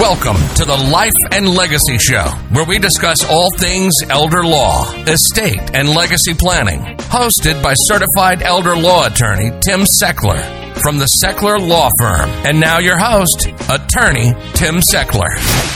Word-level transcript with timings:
Welcome 0.00 0.36
to 0.56 0.66
the 0.66 0.76
Life 0.76 1.14
and 1.32 1.48
Legacy 1.48 1.96
Show, 1.96 2.24
where 2.50 2.66
we 2.66 2.78
discuss 2.78 3.24
all 3.30 3.48
things 3.56 3.94
elder 4.10 4.44
law, 4.44 4.92
estate, 5.04 5.74
and 5.74 5.88
legacy 5.88 6.34
planning. 6.34 6.80
Hosted 7.08 7.62
by 7.62 7.72
certified 7.72 8.42
elder 8.42 8.76
law 8.76 9.06
attorney 9.06 9.48
Tim 9.62 9.80
Sechler 9.80 10.42
from 10.82 10.98
the 10.98 11.08
Sechler 11.22 11.58
Law 11.58 11.88
Firm. 11.98 12.28
And 12.44 12.60
now 12.60 12.78
your 12.78 12.98
host, 12.98 13.46
attorney 13.70 14.34
Tim 14.52 14.80
Sechler. 14.80 15.75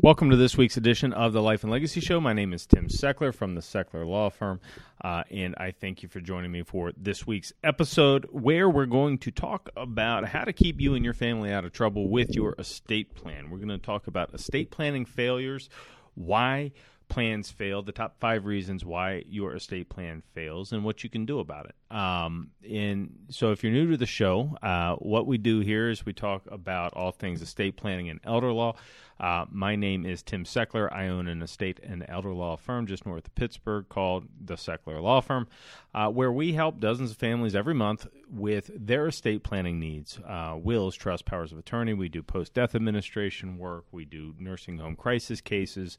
Welcome 0.00 0.30
to 0.30 0.36
this 0.36 0.56
week's 0.56 0.76
edition 0.76 1.12
of 1.12 1.32
the 1.32 1.42
Life 1.42 1.64
and 1.64 1.72
Legacy 1.72 1.98
Show. 1.98 2.20
My 2.20 2.32
name 2.32 2.52
is 2.52 2.66
Tim 2.66 2.86
Sechler 2.86 3.34
from 3.34 3.56
the 3.56 3.60
Sechler 3.60 4.06
Law 4.06 4.30
Firm, 4.30 4.60
uh, 5.02 5.24
and 5.28 5.56
I 5.58 5.72
thank 5.72 6.04
you 6.04 6.08
for 6.08 6.20
joining 6.20 6.52
me 6.52 6.62
for 6.62 6.92
this 6.96 7.26
week's 7.26 7.52
episode 7.64 8.28
where 8.30 8.70
we're 8.70 8.86
going 8.86 9.18
to 9.18 9.32
talk 9.32 9.70
about 9.76 10.24
how 10.24 10.44
to 10.44 10.52
keep 10.52 10.80
you 10.80 10.94
and 10.94 11.04
your 11.04 11.14
family 11.14 11.52
out 11.52 11.64
of 11.64 11.72
trouble 11.72 12.08
with 12.08 12.32
your 12.36 12.54
estate 12.60 13.16
plan. 13.16 13.50
We're 13.50 13.58
going 13.58 13.70
to 13.70 13.78
talk 13.78 14.06
about 14.06 14.32
estate 14.32 14.70
planning 14.70 15.04
failures, 15.04 15.68
why 16.14 16.70
plans 17.08 17.50
fail, 17.50 17.82
the 17.82 17.90
top 17.90 18.20
five 18.20 18.44
reasons 18.44 18.84
why 18.84 19.24
your 19.28 19.54
estate 19.56 19.88
plan 19.88 20.22
fails, 20.32 20.72
and 20.72 20.84
what 20.84 21.02
you 21.02 21.10
can 21.10 21.26
do 21.26 21.40
about 21.40 21.66
it. 21.66 21.96
Um, 21.96 22.50
and 22.70 23.26
so, 23.30 23.50
if 23.50 23.64
you're 23.64 23.72
new 23.72 23.90
to 23.90 23.96
the 23.96 24.06
show, 24.06 24.56
uh, 24.62 24.94
what 24.96 25.26
we 25.26 25.38
do 25.38 25.60
here 25.60 25.90
is 25.90 26.06
we 26.06 26.12
talk 26.12 26.42
about 26.50 26.92
all 26.92 27.10
things 27.10 27.42
estate 27.42 27.76
planning 27.76 28.08
and 28.08 28.20
elder 28.24 28.52
law. 28.52 28.76
Uh, 29.20 29.46
my 29.50 29.74
name 29.74 30.06
is 30.06 30.22
Tim 30.22 30.44
Sechler. 30.44 30.92
I 30.92 31.08
own 31.08 31.26
an 31.26 31.42
estate 31.42 31.80
and 31.82 32.04
elder 32.08 32.32
law 32.32 32.56
firm 32.56 32.86
just 32.86 33.04
north 33.04 33.26
of 33.26 33.34
Pittsburgh 33.34 33.88
called 33.88 34.26
the 34.44 34.54
Sechler 34.54 35.02
Law 35.02 35.20
Firm, 35.20 35.48
uh, 35.94 36.08
where 36.08 36.30
we 36.30 36.52
help 36.52 36.78
dozens 36.78 37.10
of 37.10 37.16
families 37.16 37.56
every 37.56 37.74
month 37.74 38.06
with 38.30 38.70
their 38.74 39.08
estate 39.08 39.42
planning 39.42 39.80
needs 39.80 40.20
uh, 40.26 40.56
wills, 40.56 40.94
trust, 40.94 41.24
powers 41.24 41.52
of 41.52 41.58
attorney. 41.58 41.94
We 41.94 42.08
do 42.08 42.22
post 42.22 42.54
death 42.54 42.74
administration 42.74 43.58
work, 43.58 43.86
we 43.90 44.04
do 44.04 44.34
nursing 44.38 44.78
home 44.78 44.96
crisis 44.96 45.40
cases. 45.40 45.98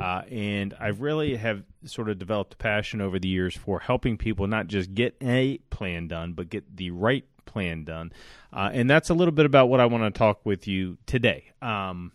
Uh, 0.00 0.22
and 0.30 0.74
I 0.80 0.88
really 0.88 1.36
have 1.36 1.64
sort 1.84 2.08
of 2.08 2.18
developed 2.18 2.54
a 2.54 2.56
passion 2.56 3.02
over 3.02 3.18
the 3.18 3.28
years 3.28 3.54
for 3.54 3.78
helping 3.78 4.16
people 4.16 4.46
not 4.46 4.66
just 4.66 4.94
get 4.94 5.14
a 5.20 5.58
plan 5.68 6.08
done, 6.08 6.32
but 6.32 6.48
get 6.48 6.76
the 6.76 6.92
right 6.92 7.24
plan 7.44 7.84
done. 7.84 8.12
Uh, 8.52 8.70
and 8.72 8.88
that's 8.88 9.10
a 9.10 9.14
little 9.14 9.32
bit 9.32 9.44
about 9.44 9.68
what 9.68 9.80
I 9.80 9.86
want 9.86 10.02
to 10.02 10.18
talk 10.18 10.46
with 10.46 10.66
you 10.66 10.96
today. 11.04 11.52
Um, 11.60 12.12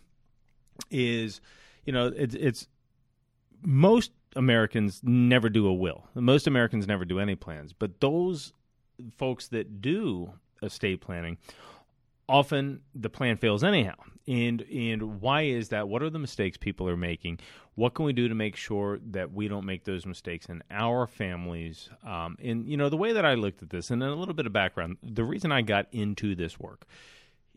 is 0.90 1.40
you 1.84 1.92
know 1.92 2.12
it's, 2.14 2.34
it's 2.34 2.68
most 3.62 4.12
Americans 4.36 5.00
never 5.02 5.48
do 5.48 5.66
a 5.66 5.74
will. 5.74 6.04
Most 6.14 6.46
Americans 6.46 6.86
never 6.86 7.04
do 7.04 7.18
any 7.18 7.34
plans, 7.34 7.72
but 7.72 8.00
those 8.00 8.52
folks 9.16 9.48
that 9.48 9.80
do 9.80 10.32
estate 10.62 11.00
planning 11.00 11.38
often 12.28 12.80
the 12.94 13.08
plan 13.08 13.36
fails 13.36 13.64
anyhow. 13.64 13.94
And 14.26 14.62
and 14.62 15.20
why 15.20 15.42
is 15.42 15.70
that? 15.70 15.88
What 15.88 16.02
are 16.02 16.10
the 16.10 16.18
mistakes 16.18 16.58
people 16.58 16.86
are 16.88 16.96
making? 16.96 17.40
What 17.76 17.94
can 17.94 18.04
we 18.04 18.12
do 18.12 18.28
to 18.28 18.34
make 18.34 18.56
sure 18.56 18.98
that 19.10 19.32
we 19.32 19.48
don't 19.48 19.64
make 19.64 19.84
those 19.84 20.04
mistakes 20.04 20.46
in 20.46 20.62
our 20.70 21.06
families? 21.06 21.88
Um, 22.04 22.36
and 22.42 22.68
you 22.68 22.76
know 22.76 22.90
the 22.90 22.96
way 22.96 23.12
that 23.12 23.24
I 23.24 23.34
looked 23.34 23.62
at 23.62 23.70
this, 23.70 23.90
and 23.90 24.02
a 24.02 24.14
little 24.14 24.34
bit 24.34 24.44
of 24.44 24.52
background. 24.52 24.98
The 25.02 25.24
reason 25.24 25.50
I 25.50 25.62
got 25.62 25.86
into 25.92 26.34
this 26.34 26.60
work 26.60 26.86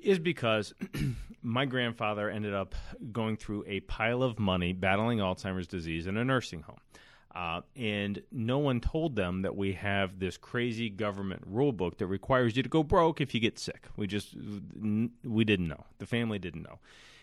is 0.02 0.20
because 0.20 0.74
my 1.42 1.66
grandfather 1.66 2.30
ended 2.30 2.54
up 2.54 2.76
going 3.12 3.38
through 3.38 3.64
a 3.68 3.80
pile 3.82 4.24
of 4.24 4.40
money 4.40 4.74
battling 4.74 5.20
Alzheimer's 5.20 5.68
disease 5.68 6.08
in 6.08 6.18
a 6.18 6.26
nursing 6.26 6.62
home. 6.62 6.80
Uh, 7.34 7.62
and 7.78 8.22
no 8.32 8.58
one 8.58 8.82
told 8.82 9.16
them 9.16 9.44
that 9.44 9.56
we 9.56 9.72
have 9.74 10.20
this 10.20 10.36
crazy 10.36 10.90
government 10.90 11.42
rule 11.46 11.72
book 11.72 11.98
that 11.98 12.08
requires 12.08 12.58
you 12.58 12.64
to 12.64 12.68
go 12.68 12.84
broke 12.84 13.22
if 13.22 13.34
you 13.34 13.40
get 13.40 13.58
sick. 13.58 13.88
We 13.96 14.06
just 14.06 14.36
we 15.24 15.46
didn't 15.46 15.70
know. 15.70 15.86
The 16.00 16.06
family 16.06 16.40
didn't 16.40 16.64
know. 16.64 16.80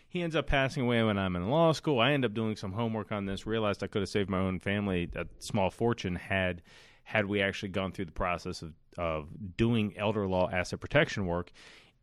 He 0.08 0.22
ends 0.22 0.34
up 0.34 0.46
passing 0.46 0.84
away 0.84 1.02
when 1.02 1.18
I'm 1.18 1.36
in 1.36 1.50
law 1.50 1.72
school. 1.72 2.00
I 2.00 2.12
end 2.12 2.24
up 2.24 2.32
doing 2.32 2.56
some 2.56 2.72
homework 2.72 3.12
on 3.12 3.26
this. 3.26 3.46
Realized 3.46 3.82
I 3.82 3.86
could 3.86 4.00
have 4.00 4.08
saved 4.08 4.30
my 4.30 4.38
own 4.38 4.60
family 4.60 5.10
a 5.14 5.26
small 5.40 5.70
fortune 5.70 6.14
had 6.14 6.62
had 7.02 7.26
we 7.26 7.42
actually 7.42 7.68
gone 7.70 7.92
through 7.92 8.06
the 8.06 8.12
process 8.12 8.62
of 8.62 8.72
of 8.96 9.28
doing 9.58 9.94
elder 9.98 10.26
law 10.26 10.48
asset 10.50 10.80
protection 10.80 11.26
work 11.26 11.52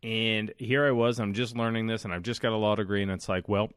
and 0.05 0.53
here 0.59 0.85
I 0.85 0.91
was, 0.91 1.19
I'm 1.19 1.33
just 1.33 1.57
learning 1.57 1.87
this, 1.87 2.05
and 2.05 2.13
I've 2.13 2.21
just 2.21 2.39
got 2.39 2.51
a 2.53 2.57
law 2.57 2.75
degree, 2.75 3.01
and 3.01 3.09
it's 3.09 3.27
like, 3.27 3.49
well, 3.49 3.71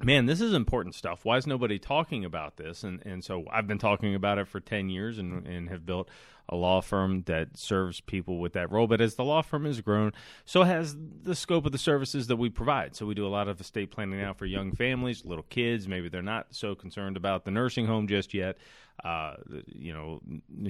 man, 0.00 0.26
this 0.26 0.40
is 0.40 0.52
important 0.52 0.94
stuff. 0.94 1.24
Why 1.24 1.38
is 1.38 1.46
nobody 1.46 1.80
talking 1.80 2.24
about 2.24 2.56
this? 2.56 2.84
And 2.84 3.04
and 3.04 3.24
so 3.24 3.44
I've 3.50 3.66
been 3.66 3.78
talking 3.78 4.14
about 4.14 4.38
it 4.38 4.46
for 4.46 4.60
ten 4.60 4.88
years, 4.88 5.18
and 5.18 5.44
and 5.44 5.68
have 5.68 5.84
built 5.84 6.08
a 6.48 6.56
law 6.56 6.80
firm 6.80 7.22
that 7.22 7.56
serves 7.56 8.00
people 8.00 8.38
with 8.38 8.52
that 8.52 8.70
role. 8.70 8.86
But 8.86 9.00
as 9.00 9.16
the 9.16 9.24
law 9.24 9.42
firm 9.42 9.64
has 9.64 9.80
grown, 9.80 10.12
so 10.44 10.62
has 10.62 10.96
the 11.22 11.34
scope 11.34 11.66
of 11.66 11.72
the 11.72 11.78
services 11.78 12.28
that 12.28 12.36
we 12.36 12.50
provide. 12.50 12.94
So 12.94 13.06
we 13.06 13.14
do 13.14 13.26
a 13.26 13.28
lot 13.28 13.48
of 13.48 13.60
estate 13.60 13.90
planning 13.90 14.20
now 14.20 14.32
for 14.32 14.46
young 14.46 14.72
families, 14.72 15.24
little 15.24 15.46
kids. 15.48 15.88
Maybe 15.88 16.08
they're 16.08 16.22
not 16.22 16.48
so 16.50 16.74
concerned 16.74 17.16
about 17.16 17.44
the 17.44 17.50
nursing 17.50 17.86
home 17.86 18.06
just 18.06 18.32
yet. 18.32 18.58
Uh, 19.04 19.34
you 19.66 19.92
know, 19.92 20.20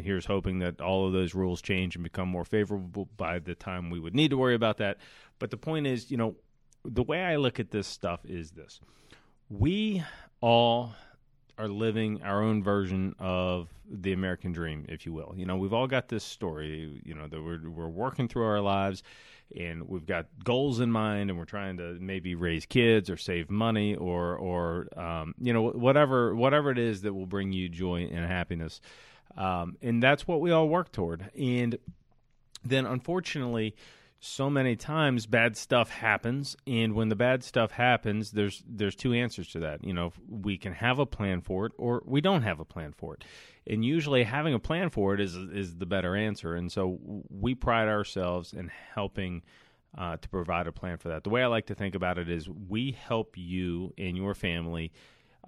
here's 0.01 0.27
hoping 0.27 0.59
that 0.61 0.81
all 0.81 1.07
of 1.07 1.13
those 1.13 1.35
rules 1.35 1.63
change 1.63 1.95
and 1.95 2.03
become 2.03 2.29
more 2.29 2.45
favorable 2.45 3.09
by 3.17 3.39
the 3.39 3.55
time 3.55 3.91
we 3.91 4.01
would 4.01 4.15
need 4.15 4.31
to 4.31 4.37
worry 4.37 4.55
about 4.55 4.79
that. 4.79 4.99
But 5.39 5.51
the 5.51 5.57
point 5.57 5.87
is, 5.87 6.11
you 6.11 6.17
know, 6.17 6.35
the 6.85 7.03
way 7.03 7.23
I 7.23 7.37
look 7.37 7.61
at 7.61 7.71
this 7.71 7.87
stuff 7.87 8.21
is 8.25 8.53
this: 8.53 8.81
we 9.49 10.03
all 10.41 10.95
are 11.59 11.69
living 11.69 12.23
our 12.23 12.43
own 12.43 12.63
version 12.63 13.15
of 13.19 13.69
the 13.91 14.13
American 14.13 14.53
dream, 14.53 14.85
if 14.89 15.07
you 15.07 15.13
will. 15.13 15.35
You 15.37 15.47
know, 15.47 15.57
we've 15.57 15.73
all 15.73 15.87
got 15.87 16.09
this 16.09 16.25
story, 16.25 17.01
you 17.05 17.15
know, 17.15 17.27
that 17.29 17.43
we're, 17.43 17.69
we're 17.69 17.89
working 17.89 18.29
through 18.29 18.45
our 18.45 18.61
lives 18.61 19.03
and 19.57 19.89
we've 19.89 20.07
got 20.07 20.27
goals 20.45 20.81
in 20.81 20.91
mind 20.91 21.31
and 21.31 21.39
we're 21.39 21.45
trying 21.45 21.77
to 21.79 21.97
maybe 22.01 22.35
raise 22.35 22.67
kids 22.67 23.09
or 23.09 23.17
save 23.17 23.49
money 23.51 23.95
or, 23.95 24.37
or, 24.37 24.89
um, 24.99 25.35
you 25.41 25.53
know, 25.53 25.71
whatever, 25.71 26.35
whatever 26.35 26.71
it 26.71 26.79
is 26.79 27.03
that 27.03 27.15
will 27.15 27.27
bring 27.27 27.53
you 27.53 27.69
joy 27.69 28.09
and 28.11 28.27
happiness. 28.27 28.81
Um, 29.37 29.77
and 29.83 30.03
that's 30.03 30.27
what 30.27 30.41
we 30.41 30.51
all 30.51 30.69
work 30.69 30.93
toward. 30.93 31.31
And 31.39 31.79
then 32.65 32.87
unfortunately, 32.87 33.77
so 34.27 34.51
many 34.51 34.77
times 34.77 35.27
bad 35.27 35.57
stuff 35.57 35.91
happens 35.91 36.57
and 36.67 36.95
when 36.95 37.09
the 37.09 37.17
bad 37.17 37.45
stuff 37.45 37.71
happens 37.71 38.33
there's 38.33 38.63
there's 38.69 38.97
two 38.97 39.13
answers 39.13 39.49
to 39.49 39.61
that. 39.61 39.85
You 39.85 39.93
know 39.93 40.13
we 40.29 40.59
can 40.59 40.73
have 40.73 40.99
a 40.99 41.07
plan 41.07 41.41
for 41.41 41.67
it 41.67 41.73
or 41.79 42.03
we 42.05 42.21
don't 42.21 42.43
have 42.43 42.61
a 42.61 42.65
plan 42.65 42.93
for 42.93 43.15
it. 43.15 43.25
And 43.67 43.85
usually 43.85 44.25
having 44.25 44.55
a 44.55 44.59
plan 44.59 44.91
for 44.91 45.15
it 45.15 45.21
is 45.21 45.37
is 45.37 45.77
the 45.77 45.87
better 45.87 46.17
answer. 46.17 46.55
And 46.55 46.71
so 46.71 46.99
we 47.31 47.55
pride 47.55 47.89
ourselves 47.89 48.53
in 48.53 48.71
helping 48.95 49.43
uh, 49.97 50.17
to 50.17 50.29
provide 50.29 50.67
a 50.67 50.73
plan 50.73 50.99
for 50.99 51.09
that. 51.09 51.25
The 51.25 51.31
way 51.31 51.43
i 51.43 51.47
like 51.47 51.67
to 51.67 51.75
think 51.75 51.95
about 51.95 52.19
it 52.19 52.29
is 52.29 52.49
we 52.49 52.93
help 52.93 53.37
you 53.37 53.95
and 53.97 54.17
your 54.17 54.35
family 54.35 54.93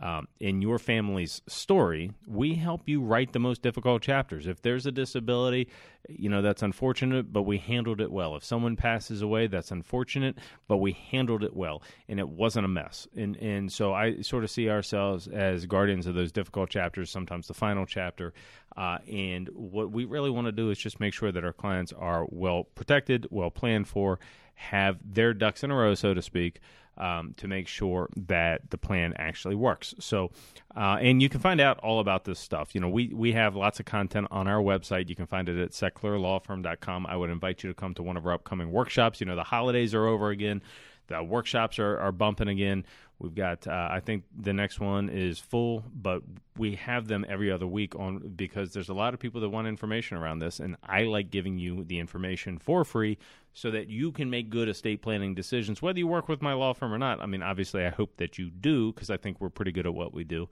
um, 0.00 0.28
in 0.38 0.62
your 0.62 0.78
family's 0.78 1.42
story, 1.48 2.12
we 2.26 2.54
help 2.54 2.82
you 2.86 3.00
write 3.00 3.32
the 3.32 3.40
most 3.40 3.62
difficult 3.62 4.00
chapters. 4.00 4.46
If 4.46 4.62
there's 4.62 4.86
a 4.86 4.92
disability, 4.92 5.68
you 6.08 6.28
know, 6.28 6.40
that's 6.40 6.62
unfortunate, 6.62 7.32
but 7.32 7.42
we 7.42 7.58
handled 7.58 8.00
it 8.00 8.12
well. 8.12 8.36
If 8.36 8.44
someone 8.44 8.76
passes 8.76 9.22
away, 9.22 9.48
that's 9.48 9.72
unfortunate, 9.72 10.38
but 10.68 10.76
we 10.76 10.92
handled 10.92 11.42
it 11.42 11.54
well 11.54 11.82
and 12.08 12.20
it 12.20 12.28
wasn't 12.28 12.64
a 12.64 12.68
mess. 12.68 13.08
And, 13.16 13.36
and 13.38 13.72
so 13.72 13.92
I 13.92 14.20
sort 14.20 14.44
of 14.44 14.50
see 14.50 14.70
ourselves 14.70 15.26
as 15.26 15.66
guardians 15.66 16.06
of 16.06 16.14
those 16.14 16.30
difficult 16.30 16.70
chapters, 16.70 17.10
sometimes 17.10 17.48
the 17.48 17.54
final 17.54 17.84
chapter. 17.84 18.32
Uh, 18.76 18.98
and 19.10 19.48
what 19.52 19.90
we 19.90 20.04
really 20.04 20.30
want 20.30 20.46
to 20.46 20.52
do 20.52 20.70
is 20.70 20.78
just 20.78 21.00
make 21.00 21.12
sure 21.12 21.32
that 21.32 21.44
our 21.44 21.52
clients 21.52 21.92
are 21.92 22.24
well 22.30 22.64
protected, 22.76 23.26
well 23.30 23.50
planned 23.50 23.88
for, 23.88 24.20
have 24.54 24.98
their 25.04 25.34
ducks 25.34 25.64
in 25.64 25.72
a 25.72 25.74
row, 25.74 25.94
so 25.94 26.14
to 26.14 26.22
speak 26.22 26.60
um, 26.98 27.34
to 27.38 27.48
make 27.48 27.68
sure 27.68 28.08
that 28.26 28.70
the 28.70 28.78
plan 28.78 29.14
actually 29.16 29.54
works. 29.54 29.94
So, 30.00 30.30
uh, 30.76 30.98
and 31.00 31.22
you 31.22 31.28
can 31.28 31.40
find 31.40 31.60
out 31.60 31.78
all 31.78 32.00
about 32.00 32.24
this 32.24 32.38
stuff. 32.38 32.74
You 32.74 32.80
know, 32.80 32.88
we, 32.88 33.08
we 33.14 33.32
have 33.32 33.56
lots 33.56 33.80
of 33.80 33.86
content 33.86 34.28
on 34.30 34.46
our 34.46 34.60
website. 34.60 35.08
You 35.08 35.16
can 35.16 35.26
find 35.26 35.48
it 35.48 35.60
at 35.60 35.70
sechlerlawfirm.com. 35.70 37.06
I 37.06 37.16
would 37.16 37.30
invite 37.30 37.62
you 37.62 37.70
to 37.70 37.74
come 37.74 37.94
to 37.94 38.02
one 38.02 38.16
of 38.16 38.26
our 38.26 38.32
upcoming 38.32 38.72
workshops. 38.72 39.20
You 39.20 39.26
know, 39.26 39.36
the 39.36 39.44
holidays 39.44 39.94
are 39.94 40.06
over 40.06 40.30
again. 40.30 40.62
The 41.06 41.22
workshops 41.22 41.78
are, 41.78 41.98
are 41.98 42.12
bumping 42.12 42.48
again. 42.48 42.84
We've 43.20 43.34
got, 43.34 43.66
uh, 43.66 43.88
I 43.90 43.98
think 43.98 44.24
the 44.36 44.52
next 44.52 44.78
one 44.78 45.08
is 45.08 45.40
full, 45.40 45.84
but 45.92 46.22
we 46.56 46.76
have 46.76 47.08
them 47.08 47.26
every 47.28 47.50
other 47.50 47.66
week 47.66 47.96
on 47.96 48.18
because 48.36 48.72
there's 48.72 48.90
a 48.90 48.94
lot 48.94 49.12
of 49.12 49.18
people 49.18 49.40
that 49.40 49.48
want 49.48 49.66
information 49.66 50.16
around 50.16 50.38
this, 50.38 50.60
and 50.60 50.76
I 50.84 51.02
like 51.02 51.30
giving 51.30 51.58
you 51.58 51.82
the 51.82 51.98
information 51.98 52.58
for 52.58 52.84
free 52.84 53.18
so 53.52 53.72
that 53.72 53.88
you 53.88 54.12
can 54.12 54.30
make 54.30 54.50
good 54.50 54.68
estate 54.68 55.02
planning 55.02 55.34
decisions, 55.34 55.82
whether 55.82 55.98
you 55.98 56.06
work 56.06 56.28
with 56.28 56.42
my 56.42 56.52
law 56.52 56.72
firm 56.72 56.94
or 56.94 56.98
not. 56.98 57.20
I 57.20 57.26
mean, 57.26 57.42
obviously, 57.42 57.84
I 57.84 57.90
hope 57.90 58.18
that 58.18 58.38
you 58.38 58.50
do 58.50 58.92
because 58.92 59.10
I 59.10 59.16
think 59.16 59.40
we're 59.40 59.50
pretty 59.50 59.72
good 59.72 59.86
at 59.86 59.94
what 59.94 60.14
we 60.14 60.22
do, 60.22 60.48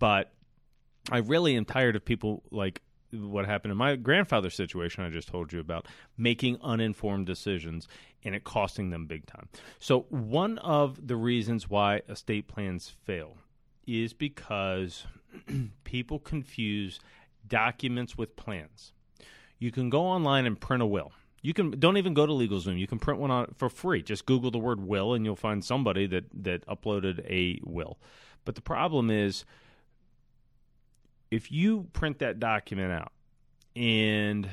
but 0.00 0.32
I 1.12 1.18
really 1.18 1.56
am 1.56 1.64
tired 1.64 1.94
of 1.94 2.04
people 2.04 2.42
like 2.50 2.82
what 3.12 3.46
happened 3.46 3.72
in 3.72 3.78
my 3.78 3.96
grandfather's 3.96 4.54
situation 4.54 5.04
I 5.04 5.10
just 5.10 5.28
told 5.28 5.52
you 5.52 5.60
about, 5.60 5.86
making 6.16 6.58
uninformed 6.62 7.26
decisions 7.26 7.88
and 8.24 8.34
it 8.34 8.44
costing 8.44 8.90
them 8.90 9.06
big 9.06 9.26
time. 9.26 9.48
So, 9.78 10.06
one 10.08 10.58
of 10.58 11.06
the 11.06 11.16
reasons 11.16 11.68
why 11.68 12.02
estate 12.08 12.48
plans 12.48 12.92
fail 13.04 13.38
is 13.86 14.12
because 14.12 15.06
people 15.84 16.18
confuse 16.18 17.00
documents 17.46 18.16
with 18.16 18.36
plans. 18.36 18.92
You 19.58 19.70
can 19.70 19.90
go 19.90 20.02
online 20.02 20.46
and 20.46 20.58
print 20.58 20.82
a 20.82 20.86
will. 20.86 21.12
You 21.42 21.54
can 21.54 21.70
don't 21.70 21.96
even 21.96 22.14
go 22.14 22.26
to 22.26 22.32
LegalZoom. 22.32 22.78
You 22.78 22.86
can 22.86 22.98
print 22.98 23.18
one 23.18 23.30
on 23.30 23.54
for 23.56 23.68
free. 23.68 24.02
Just 24.02 24.26
Google 24.26 24.50
the 24.50 24.58
word 24.58 24.80
will, 24.80 25.14
and 25.14 25.24
you'll 25.24 25.36
find 25.36 25.64
somebody 25.64 26.06
that 26.06 26.24
that 26.34 26.66
uploaded 26.66 27.24
a 27.30 27.60
will. 27.64 27.98
But 28.44 28.54
the 28.54 28.62
problem 28.62 29.10
is, 29.10 29.44
if 31.30 31.50
you 31.52 31.86
print 31.92 32.18
that 32.20 32.40
document 32.40 32.92
out 32.92 33.12
and 33.76 34.48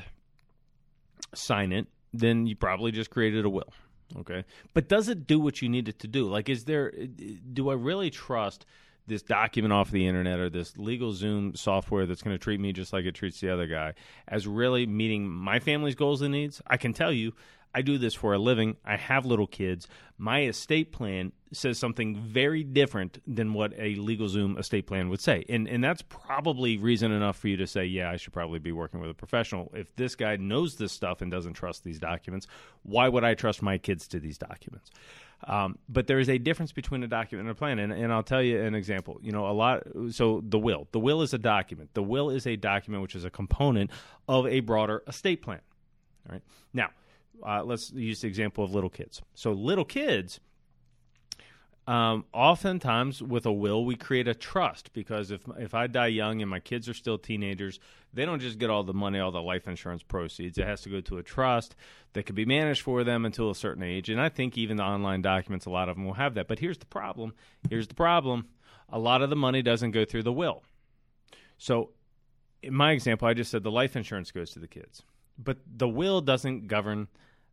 sign 1.33 1.71
it, 1.71 1.87
then 2.13 2.47
you 2.47 2.55
probably 2.55 2.91
just 2.91 3.09
created 3.09 3.45
a 3.45 3.49
will. 3.49 3.73
Okay, 4.17 4.45
but 4.73 4.87
does 4.87 5.09
it 5.09 5.27
do 5.27 5.39
what 5.39 5.61
you 5.61 5.67
need 5.67 5.89
it 5.89 5.99
to 5.99 6.07
do? 6.07 6.29
Like, 6.29 6.47
is 6.47 6.63
there? 6.63 6.91
Do 6.91 7.69
I 7.69 7.73
really 7.73 8.09
trust? 8.09 8.65
this 9.07 9.21
document 9.21 9.73
off 9.73 9.89
the 9.89 10.05
internet 10.05 10.39
or 10.39 10.49
this 10.49 10.73
LegalZoom 10.73 11.57
software 11.57 12.05
that's 12.05 12.21
going 12.21 12.35
to 12.35 12.37
treat 12.37 12.59
me 12.59 12.73
just 12.73 12.91
like 12.91 13.05
it 13.05 13.15
treats 13.15 13.39
the 13.39 13.49
other 13.49 13.65
guy 13.65 13.93
as 14.27 14.45
really 14.45 14.85
meeting 14.85 15.27
my 15.29 15.59
family's 15.59 15.95
goals 15.95 16.21
and 16.21 16.33
needs, 16.33 16.61
I 16.67 16.77
can 16.77 16.93
tell 16.93 17.11
you 17.11 17.33
I 17.73 17.81
do 17.81 17.97
this 17.97 18.13
for 18.13 18.33
a 18.33 18.37
living. 18.37 18.77
I 18.83 18.97
have 18.97 19.25
little 19.25 19.47
kids. 19.47 19.87
My 20.17 20.43
estate 20.43 20.91
plan 20.91 21.31
says 21.51 21.77
something 21.77 22.15
very 22.15 22.63
different 22.63 23.21
than 23.27 23.53
what 23.53 23.71
a 23.73 23.95
LegalZoom 23.95 24.59
estate 24.59 24.87
plan 24.87 25.09
would 25.09 25.21
say. 25.21 25.45
And 25.47 25.67
and 25.67 25.83
that's 25.83 26.01
probably 26.01 26.77
reason 26.77 27.11
enough 27.11 27.37
for 27.37 27.47
you 27.47 27.57
to 27.57 27.67
say, 27.67 27.85
yeah, 27.85 28.09
I 28.09 28.17
should 28.17 28.33
probably 28.33 28.59
be 28.59 28.71
working 28.71 28.99
with 28.99 29.11
a 29.11 29.13
professional. 29.13 29.71
If 29.73 29.95
this 29.95 30.15
guy 30.15 30.35
knows 30.37 30.75
this 30.75 30.91
stuff 30.91 31.21
and 31.21 31.31
doesn't 31.31 31.53
trust 31.53 31.83
these 31.83 31.99
documents, 31.99 32.47
why 32.83 33.07
would 33.07 33.23
I 33.23 33.35
trust 33.35 33.61
my 33.61 33.77
kids 33.77 34.07
to 34.09 34.19
these 34.19 34.37
documents? 34.37 34.89
Um, 35.43 35.77
but 35.87 36.07
there 36.07 36.19
is 36.19 36.29
a 36.29 36.39
difference 36.39 36.71
between 36.71 37.03
a 37.03 37.07
document 37.07 37.47
and 37.47 37.55
a 37.55 37.57
plan. 37.57 37.77
And, 37.77 37.93
and 37.93 38.11
I'll 38.11 38.23
tell 38.23 38.41
you 38.41 38.59
an 38.59 38.73
example. 38.73 39.19
You 39.21 39.31
know, 39.31 39.47
a 39.47 39.53
lot. 39.53 39.83
So 40.09 40.41
the 40.43 40.57
will. 40.57 40.87
The 40.91 40.99
will 40.99 41.21
is 41.21 41.33
a 41.33 41.37
document. 41.37 41.93
The 41.93 42.03
will 42.03 42.29
is 42.31 42.47
a 42.47 42.55
document 42.55 43.03
which 43.03 43.15
is 43.15 43.23
a 43.23 43.29
component 43.29 43.91
of 44.27 44.47
a 44.47 44.61
broader 44.61 45.03
estate 45.07 45.43
plan. 45.43 45.61
All 46.27 46.33
right. 46.33 46.41
Now, 46.73 46.89
uh, 47.45 47.63
let's 47.63 47.91
use 47.91 48.21
the 48.21 48.27
example 48.27 48.63
of 48.63 48.73
little 48.73 48.89
kids. 48.89 49.21
So 49.35 49.51
little 49.51 49.85
kids. 49.85 50.39
Um, 51.87 52.25
oftentimes, 52.33 53.23
with 53.23 53.45
a 53.45 53.51
will, 53.51 53.85
we 53.85 53.95
create 53.95 54.27
a 54.27 54.35
trust 54.35 54.91
because 54.91 55.31
if 55.31 55.41
if 55.57 55.73
I 55.73 55.87
die 55.87 56.07
young 56.07 56.41
and 56.41 56.51
my 56.51 56.59
kids 56.59 56.89
are 56.89 56.93
still 56.93 57.17
teenagers, 57.17 57.79
they 58.13 58.25
don't 58.25 58.41
just 58.41 58.59
get 58.59 58.69
all 58.69 58.83
the 58.83 58.93
money, 58.93 59.19
all 59.19 59.31
the 59.31 59.41
life 59.41 59.69
insurance 59.69 60.03
proceeds. 60.03 60.57
It 60.57 60.67
has 60.67 60.81
to 60.81 60.89
go 60.89 60.99
to 60.99 61.17
a 61.17 61.23
trust 61.23 61.77
that 62.11 62.25
can 62.25 62.35
be 62.35 62.43
managed 62.43 62.81
for 62.81 63.05
them 63.05 63.25
until 63.25 63.49
a 63.49 63.55
certain 63.55 63.83
age. 63.83 64.09
And 64.09 64.19
I 64.19 64.27
think 64.27 64.57
even 64.57 64.75
the 64.75 64.83
online 64.83 65.21
documents, 65.21 65.65
a 65.65 65.69
lot 65.69 65.87
of 65.87 65.95
them 65.95 66.03
will 66.03 66.15
have 66.15 66.33
that. 66.33 66.49
But 66.49 66.59
here's 66.59 66.77
the 66.77 66.85
problem. 66.85 67.33
Here's 67.69 67.87
the 67.87 67.93
problem. 67.93 68.47
A 68.89 68.99
lot 68.99 69.21
of 69.21 69.29
the 69.29 69.37
money 69.37 69.61
doesn't 69.61 69.91
go 69.91 70.03
through 70.03 70.23
the 70.23 70.33
will. 70.33 70.63
So, 71.57 71.91
in 72.61 72.73
my 72.73 72.91
example, 72.91 73.29
I 73.29 73.33
just 73.33 73.49
said 73.49 73.63
the 73.63 73.71
life 73.71 73.95
insurance 73.95 74.31
goes 74.31 74.51
to 74.51 74.59
the 74.59 74.67
kids, 74.67 75.03
but 75.37 75.57
the 75.65 75.87
will 75.87 76.19
doesn't 76.19 76.67
govern 76.67 77.07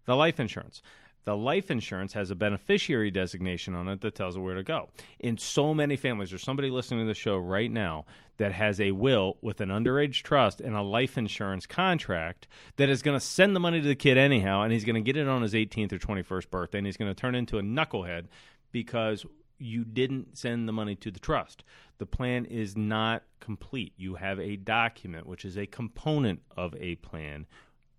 the 0.06 0.16
life 0.16 0.40
insurance. 0.40 0.82
The 1.24 1.36
life 1.36 1.70
insurance 1.70 2.12
has 2.12 2.30
a 2.30 2.34
beneficiary 2.34 3.10
designation 3.10 3.74
on 3.74 3.88
it 3.88 4.02
that 4.02 4.14
tells 4.14 4.36
it 4.36 4.40
where 4.40 4.56
to 4.56 4.62
go. 4.62 4.90
In 5.18 5.38
so 5.38 5.72
many 5.72 5.96
families, 5.96 6.30
there's 6.30 6.42
somebody 6.42 6.68
listening 6.68 7.00
to 7.00 7.06
the 7.06 7.14
show 7.14 7.38
right 7.38 7.70
now 7.70 8.04
that 8.36 8.52
has 8.52 8.78
a 8.78 8.92
will 8.92 9.38
with 9.40 9.62
an 9.62 9.70
underage 9.70 10.22
trust 10.22 10.60
and 10.60 10.74
a 10.74 10.82
life 10.82 11.16
insurance 11.16 11.66
contract 11.66 12.46
that 12.76 12.90
is 12.90 13.00
going 13.00 13.18
to 13.18 13.24
send 13.24 13.56
the 13.56 13.60
money 13.60 13.80
to 13.80 13.88
the 13.88 13.94
kid 13.94 14.18
anyhow, 14.18 14.62
and 14.62 14.72
he's 14.72 14.84
going 14.84 14.96
to 14.96 15.00
get 15.00 15.16
it 15.16 15.26
on 15.26 15.40
his 15.40 15.54
18th 15.54 15.92
or 15.92 15.98
21st 15.98 16.50
birthday, 16.50 16.78
and 16.78 16.86
he's 16.86 16.98
going 16.98 17.10
to 17.10 17.18
turn 17.18 17.34
into 17.34 17.58
a 17.58 17.62
knucklehead 17.62 18.26
because 18.70 19.24
you 19.58 19.84
didn't 19.84 20.36
send 20.36 20.68
the 20.68 20.72
money 20.72 20.94
to 20.96 21.10
the 21.10 21.20
trust. 21.20 21.64
The 21.98 22.06
plan 22.06 22.44
is 22.44 22.76
not 22.76 23.22
complete. 23.40 23.94
You 23.96 24.16
have 24.16 24.38
a 24.40 24.56
document, 24.56 25.26
which 25.26 25.44
is 25.44 25.56
a 25.56 25.66
component 25.66 26.42
of 26.54 26.74
a 26.78 26.96
plan. 26.96 27.46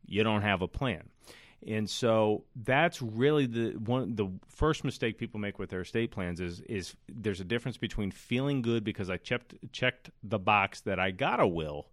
You 0.06 0.24
don't 0.24 0.44
have 0.44 0.62
a 0.62 0.68
plan. 0.68 1.10
And 1.68 1.90
so 1.90 2.44
that's 2.56 3.02
really 3.02 3.48
the 3.48 3.72
one 3.72 4.16
the 4.16 4.30
first 4.48 4.84
mistake 4.84 5.18
people 5.18 5.40
make 5.40 5.58
with 5.58 5.70
their 5.70 5.82
estate 5.82 6.12
plans 6.12 6.40
is 6.40 6.62
is 6.62 6.96
there's 7.10 7.42
a 7.42 7.44
difference 7.44 7.78
between 7.78 8.12
feeling 8.12 8.62
good 8.62 8.84
because 8.84 9.10
I 9.10 9.18
checked 9.18 9.56
checked 9.72 10.12
the 10.24 10.38
box 10.38 10.82
that 10.82 11.00
I 11.00 11.12
got 11.12 11.40
a 11.40 11.48
will 11.48 11.88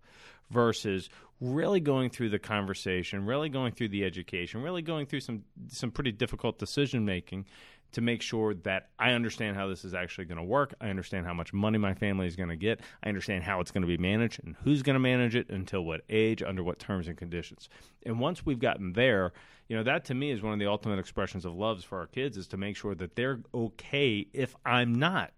versus 0.50 1.08
really 1.40 1.80
going 1.80 2.10
through 2.10 2.28
the 2.28 2.38
conversation, 2.38 3.24
really 3.24 3.48
going 3.48 3.72
through 3.72 3.88
the 3.88 4.04
education, 4.04 4.62
really 4.62 4.82
going 4.82 5.06
through 5.06 5.20
some 5.20 5.44
some 5.68 5.90
pretty 5.90 6.12
difficult 6.12 6.58
decision 6.58 7.04
making 7.06 7.46
to 7.92 8.00
make 8.00 8.22
sure 8.22 8.54
that 8.54 8.88
I 8.98 9.12
understand 9.12 9.56
how 9.56 9.68
this 9.68 9.84
is 9.84 9.94
actually 9.94 10.24
going 10.24 10.38
to 10.38 10.44
work. 10.44 10.74
I 10.80 10.88
understand 10.88 11.26
how 11.26 11.34
much 11.34 11.52
money 11.52 11.78
my 11.78 11.94
family 11.94 12.26
is 12.26 12.36
going 12.36 12.48
to 12.48 12.56
get. 12.56 12.80
I 13.02 13.08
understand 13.08 13.44
how 13.44 13.60
it's 13.60 13.70
going 13.70 13.82
to 13.82 13.86
be 13.86 13.98
managed 13.98 14.40
and 14.42 14.56
who's 14.64 14.82
going 14.82 14.94
to 14.94 15.00
manage 15.00 15.36
it 15.36 15.50
until 15.50 15.84
what 15.84 16.02
age, 16.08 16.42
under 16.42 16.62
what 16.62 16.78
terms 16.78 17.08
and 17.08 17.16
conditions. 17.16 17.68
And 18.04 18.18
once 18.18 18.44
we've 18.44 18.58
gotten 18.58 18.92
there, 18.92 19.32
you 19.68 19.76
know, 19.76 19.82
that 19.84 20.06
to 20.06 20.14
me 20.14 20.30
is 20.30 20.42
one 20.42 20.52
of 20.52 20.58
the 20.58 20.66
ultimate 20.66 20.98
expressions 20.98 21.44
of 21.44 21.54
loves 21.54 21.84
for 21.84 21.98
our 21.98 22.06
kids 22.06 22.36
is 22.36 22.48
to 22.48 22.56
make 22.56 22.76
sure 22.76 22.94
that 22.94 23.14
they're 23.14 23.40
okay 23.54 24.26
if 24.32 24.54
I'm 24.64 24.94
not. 24.94 25.32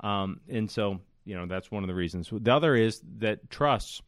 Um, 0.00 0.40
and 0.48 0.70
so, 0.70 1.00
you 1.24 1.36
know, 1.36 1.46
that's 1.46 1.70
one 1.70 1.84
of 1.84 1.88
the 1.88 1.94
reasons. 1.94 2.28
The 2.32 2.52
other 2.52 2.74
is 2.74 3.00
that 3.18 3.50
trusts 3.50 4.02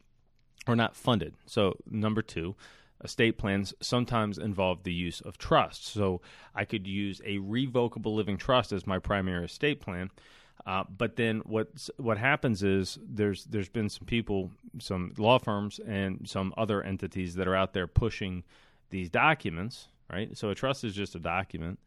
are 0.67 0.75
not 0.75 0.95
funded. 0.95 1.35
So, 1.45 1.77
number 1.89 2.21
two, 2.21 2.55
estate 3.03 3.37
plans 3.37 3.73
sometimes 3.81 4.37
involve 4.37 4.83
the 4.83 4.93
use 4.93 5.21
of 5.21 5.37
trusts. 5.37 5.89
So 5.89 6.21
I 6.53 6.65
could 6.65 6.87
use 6.87 7.21
a 7.25 7.37
revocable 7.39 8.15
living 8.15 8.37
trust 8.37 8.71
as 8.71 8.87
my 8.87 8.99
primary 8.99 9.45
estate 9.45 9.81
plan. 9.81 10.11
Uh, 10.65 10.83
but 10.97 11.15
then 11.15 11.41
what 11.45 11.67
what 11.97 12.17
happens 12.17 12.63
is 12.63 12.97
there's 13.07 13.45
there's 13.45 13.69
been 13.69 13.89
some 13.89 14.05
people, 14.05 14.49
some 14.79 15.13
law 15.17 15.37
firms, 15.37 15.79
and 15.85 16.27
some 16.27 16.53
other 16.57 16.81
entities 16.81 17.35
that 17.35 17.47
are 17.47 17.55
out 17.55 17.73
there 17.73 17.87
pushing 17.87 18.43
these 18.89 19.09
documents, 19.09 19.89
right? 20.11 20.35
So 20.35 20.49
a 20.49 20.55
trust 20.55 20.83
is 20.83 20.95
just 20.95 21.13
a 21.13 21.19
document, 21.19 21.77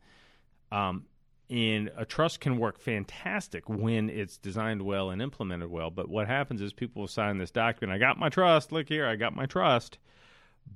um, 0.71 1.07
and 1.51 1.91
a 1.97 2.05
trust 2.05 2.41
can 2.41 2.59
work 2.59 2.79
fantastic 2.79 3.69
when 3.69 4.11
it's 4.11 4.37
designed 4.37 4.83
well 4.83 5.11
and 5.11 5.23
implemented 5.23 5.71
well. 5.71 5.91
But 5.91 6.09
what 6.09 6.29
happens 6.29 6.61
is 6.61 6.73
people 6.73 7.01
will 7.01 7.09
sign 7.09 7.39
this 7.39 7.51
document. 7.51 7.97
I 7.97 7.99
got 7.99 8.19
my 8.19 8.29
trust. 8.29 8.71
Look 8.71 8.89
here, 8.89 9.07
I 9.09 9.17
got 9.17 9.35
my 9.35 9.47
trust 9.47 9.99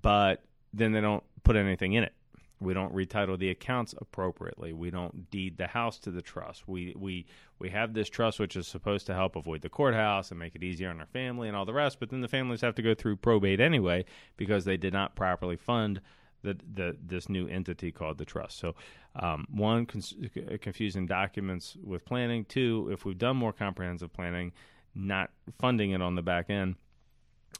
but 0.00 0.42
then 0.72 0.92
they 0.92 1.00
don't 1.00 1.24
put 1.42 1.56
anything 1.56 1.92
in 1.94 2.04
it. 2.04 2.14
We 2.60 2.74
don't 2.74 2.94
retitle 2.94 3.38
the 3.38 3.50
accounts 3.50 3.92
appropriately. 3.98 4.72
We 4.72 4.90
don't 4.90 5.28
deed 5.30 5.58
the 5.58 5.66
house 5.66 5.98
to 6.00 6.10
the 6.12 6.22
trust. 6.22 6.68
We 6.68 6.94
we 6.96 7.26
we 7.58 7.70
have 7.70 7.92
this 7.92 8.08
trust 8.08 8.38
which 8.38 8.54
is 8.54 8.68
supposed 8.68 9.06
to 9.06 9.14
help 9.14 9.34
avoid 9.34 9.62
the 9.62 9.68
courthouse 9.68 10.30
and 10.30 10.38
make 10.38 10.54
it 10.54 10.62
easier 10.62 10.90
on 10.90 11.00
our 11.00 11.06
family 11.06 11.48
and 11.48 11.56
all 11.56 11.64
the 11.64 11.72
rest. 11.72 11.98
But 11.98 12.10
then 12.10 12.20
the 12.20 12.28
families 12.28 12.60
have 12.60 12.76
to 12.76 12.82
go 12.82 12.94
through 12.94 13.16
probate 13.16 13.60
anyway 13.60 14.04
because 14.36 14.64
they 14.64 14.76
did 14.76 14.92
not 14.92 15.16
properly 15.16 15.56
fund 15.56 16.00
the, 16.42 16.56
the 16.74 16.96
this 17.04 17.28
new 17.28 17.48
entity 17.48 17.90
called 17.90 18.18
the 18.18 18.24
trust. 18.24 18.58
So, 18.58 18.74
um, 19.16 19.46
one, 19.50 19.86
cons- 19.86 20.14
confusing 20.60 21.06
documents 21.06 21.76
with 21.82 22.04
planning. 22.04 22.44
Two, 22.44 22.88
if 22.92 23.04
we've 23.04 23.18
done 23.18 23.36
more 23.36 23.52
comprehensive 23.52 24.12
planning, 24.12 24.52
not 24.94 25.30
funding 25.58 25.90
it 25.90 26.02
on 26.02 26.14
the 26.14 26.22
back 26.22 26.48
end 26.48 26.76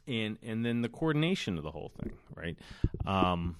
and 0.06 0.38
and 0.42 0.64
then 0.64 0.82
the 0.82 0.88
coordination 0.88 1.56
of 1.58 1.64
the 1.64 1.70
whole 1.70 1.90
thing, 2.00 2.12
right? 2.36 2.56
Um, 3.06 3.56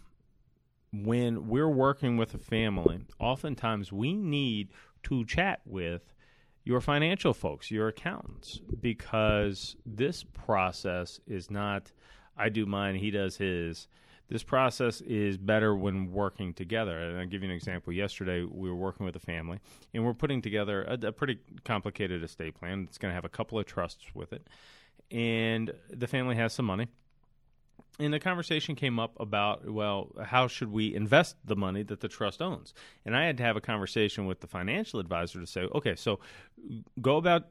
when 0.93 1.49
we're 1.49 1.69
working 1.69 2.17
with 2.17 2.35
a 2.35 2.39
family, 2.39 3.01
oftentimes 3.19 3.93
we 3.93 4.15
need 4.15 4.69
to 5.05 5.25
chat 5.25 5.61
with 5.65 6.03
your 6.65 6.81
financial 6.81 7.33
folks, 7.33 7.71
your 7.71 7.89
accountants, 7.89 8.61
because 8.81 9.77
this 9.85 10.23
process 10.23 11.19
is 11.27 11.51
not 11.51 11.91
I 12.37 12.49
do 12.49 12.67
mine, 12.67 12.97
he 12.97 13.11
does 13.11 13.37
his. 13.37 13.89
This 14.29 14.43
process 14.43 15.03
is 15.03 15.37
better 15.37 15.77
when 15.77 16.11
working 16.11 16.55
together. 16.55 16.99
And 16.99 17.19
I'll 17.19 17.27
give 17.27 17.43
you 17.43 17.51
an 17.51 17.55
example. 17.55 17.93
Yesterday, 17.93 18.43
we 18.43 18.71
were 18.71 18.77
working 18.77 19.05
with 19.05 19.15
a 19.15 19.21
family, 19.21 19.61
and 19.93 20.05
we're 20.05 20.15
putting 20.15 20.41
together 20.41 20.83
a, 20.85 21.09
a 21.09 21.13
pretty 21.13 21.39
complicated 21.65 22.23
estate 22.23 22.55
plan. 22.55 22.87
It's 22.89 22.97
going 22.97 23.11
to 23.11 23.15
have 23.15 23.27
a 23.27 23.29
couple 23.29 23.59
of 23.59 23.67
trusts 23.67 24.07
with 24.15 24.33
it 24.33 24.47
and 25.13 25.73
the 25.91 26.07
family 26.07 26.37
has 26.37 26.53
some 26.53 26.65
money. 26.65 26.89
And 27.99 28.13
the 28.13 28.19
conversation 28.19 28.75
came 28.75 28.99
up 28.99 29.21
about, 29.21 29.71
well, 29.71 30.11
how 30.25 30.49
should 30.49 30.73
we 30.73 30.95
invest 30.95 31.37
the 31.45 31.55
money 31.55 31.83
that 31.85 32.01
the 32.01 32.09
trust 32.09 32.41
owns? 32.41 32.73
And 33.05 33.15
I 33.15 33.27
had 33.27 33.37
to 33.37 33.43
have 33.43 33.57
a 33.57 33.61
conversation 33.61 34.27
with 34.27 34.41
the 34.41 34.47
financial 34.47 34.99
advisor 34.99 35.39
to 35.41 35.47
say, 35.47 35.69
okay, 35.75 35.95
so 35.95 36.19
go 37.01 37.19
about 37.19 37.49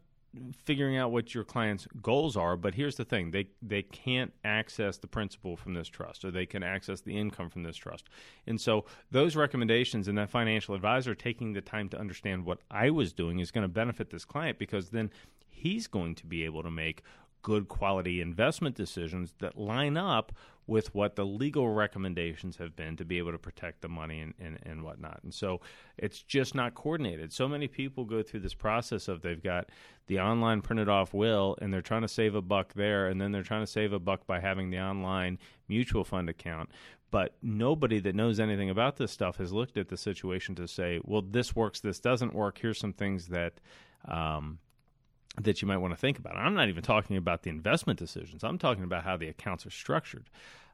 figuring 0.64 0.98
out 0.98 1.12
what 1.12 1.36
your 1.36 1.44
client's 1.44 1.88
goals 2.02 2.38
are 2.38 2.56
but 2.56 2.74
here's 2.74 2.96
the 2.96 3.04
thing 3.04 3.32
they 3.32 3.46
they 3.62 3.82
can't 3.82 4.32
access 4.46 4.98
the 4.98 5.08
principal 5.08 5.58
from 5.58 5.74
this 5.74 5.90
trust 5.90 6.24
or 6.24 6.32
they 6.32 6.46
can 6.46 6.64
access 6.64 7.02
the 7.02 7.18
income 7.18 7.50
from 7.50 7.64
this 7.64 7.76
trust 7.76 8.08
and 8.48 8.62
so 8.62 8.86
those 9.12 9.36
recommendations 9.36 10.08
and 10.08 10.18
that 10.18 10.30
financial 10.30 10.74
advisor 10.74 11.14
taking 11.14 11.52
the 11.52 11.60
time 11.60 11.90
to 11.90 12.00
understand 12.00 12.46
what 12.46 12.60
I 12.72 12.92
was 12.92 13.12
doing 13.12 13.40
is 13.40 13.52
going 13.52 13.64
to 13.64 13.68
benefit 13.68 14.10
this 14.10 14.24
client 14.24 14.58
because 14.58 14.92
then 14.92 15.12
he's 15.50 15.88
going 15.88 16.16
to 16.16 16.26
be 16.26 16.44
able 16.44 16.64
to 16.64 16.72
make 16.72 17.04
good 17.42 17.68
quality 17.68 18.22
investment 18.22 18.76
decisions 18.76 19.34
that 19.40 19.58
line 19.58 19.98
up 19.98 20.32
with 20.68 20.94
what 20.94 21.16
the 21.16 21.26
legal 21.26 21.70
recommendations 21.70 22.58
have 22.58 22.76
been 22.76 22.96
to 22.96 23.04
be 23.04 23.18
able 23.18 23.32
to 23.32 23.38
protect 23.38 23.82
the 23.82 23.90
money 23.90 24.22
and, 24.22 24.34
and, 24.40 24.60
and 24.64 24.84
whatnot. 24.84 25.20
And 25.24 25.34
so 25.34 25.60
it's 25.98 26.22
just 26.22 26.56
not 26.56 26.76
coordinated. 26.76 27.34
So 27.34 27.48
many 27.48 27.68
people 27.68 28.06
go 28.06 28.22
through 28.22 28.42
this 28.42 28.54
process 28.54 29.08
of 29.08 29.22
they've 29.22 29.42
got 29.42 29.70
the 30.08 30.20
online 30.20 30.62
printed 30.62 30.88
off 30.88 31.14
will 31.14 31.58
and 31.62 31.74
they're 31.74 31.82
trying 31.82 32.04
to 32.04 32.08
save 32.08 32.36
a 32.36 32.42
buck 32.42 32.74
there 32.74 33.08
and 33.08 33.20
then 33.20 33.32
they're 33.32 33.44
trying 33.44 33.64
to 33.64 33.68
save 33.68 33.92
a 33.92 34.00
buck 34.00 34.26
by 34.28 34.40
having 34.40 34.70
the 34.70 34.80
online 34.80 35.40
mutual 35.68 36.04
fund 36.04 36.30
account. 36.30 36.70
but 37.10 37.36
nobody 37.42 38.00
that 38.00 38.16
knows 38.16 38.40
anything 38.40 38.70
about 38.70 38.96
this 38.96 39.12
stuff 39.12 39.36
has 39.36 39.52
looked 39.52 39.76
at 39.76 39.90
the 39.90 39.98
situation 39.98 40.56
to 40.56 40.66
say, 40.66 41.02
well, 41.04 41.22
this 41.22 41.54
works, 41.54 41.82
this 41.82 42.00
doesn't 42.00 42.34
work. 42.34 42.58
Here's 42.58 42.80
some 42.80 42.94
things 42.94 43.28
that 43.28 43.56
um, 44.06 44.60
that 45.40 45.62
you 45.62 45.68
might 45.68 45.78
want 45.78 45.94
to 45.94 46.00
think 46.00 46.20
about. 46.20 46.36
I'm 46.36 46.54
not 46.54 46.68
even 46.68 46.84
talking 46.84 47.16
about 47.16 47.44
the 47.44 47.50
investment 47.50 47.98
decisions. 47.98 48.44
I'm 48.44 48.58
talking 48.58 48.84
about 48.84 49.04
how 49.04 49.18
the 49.18 49.30
accounts 49.30 49.66
are 49.66 49.72
structured, 49.72 50.30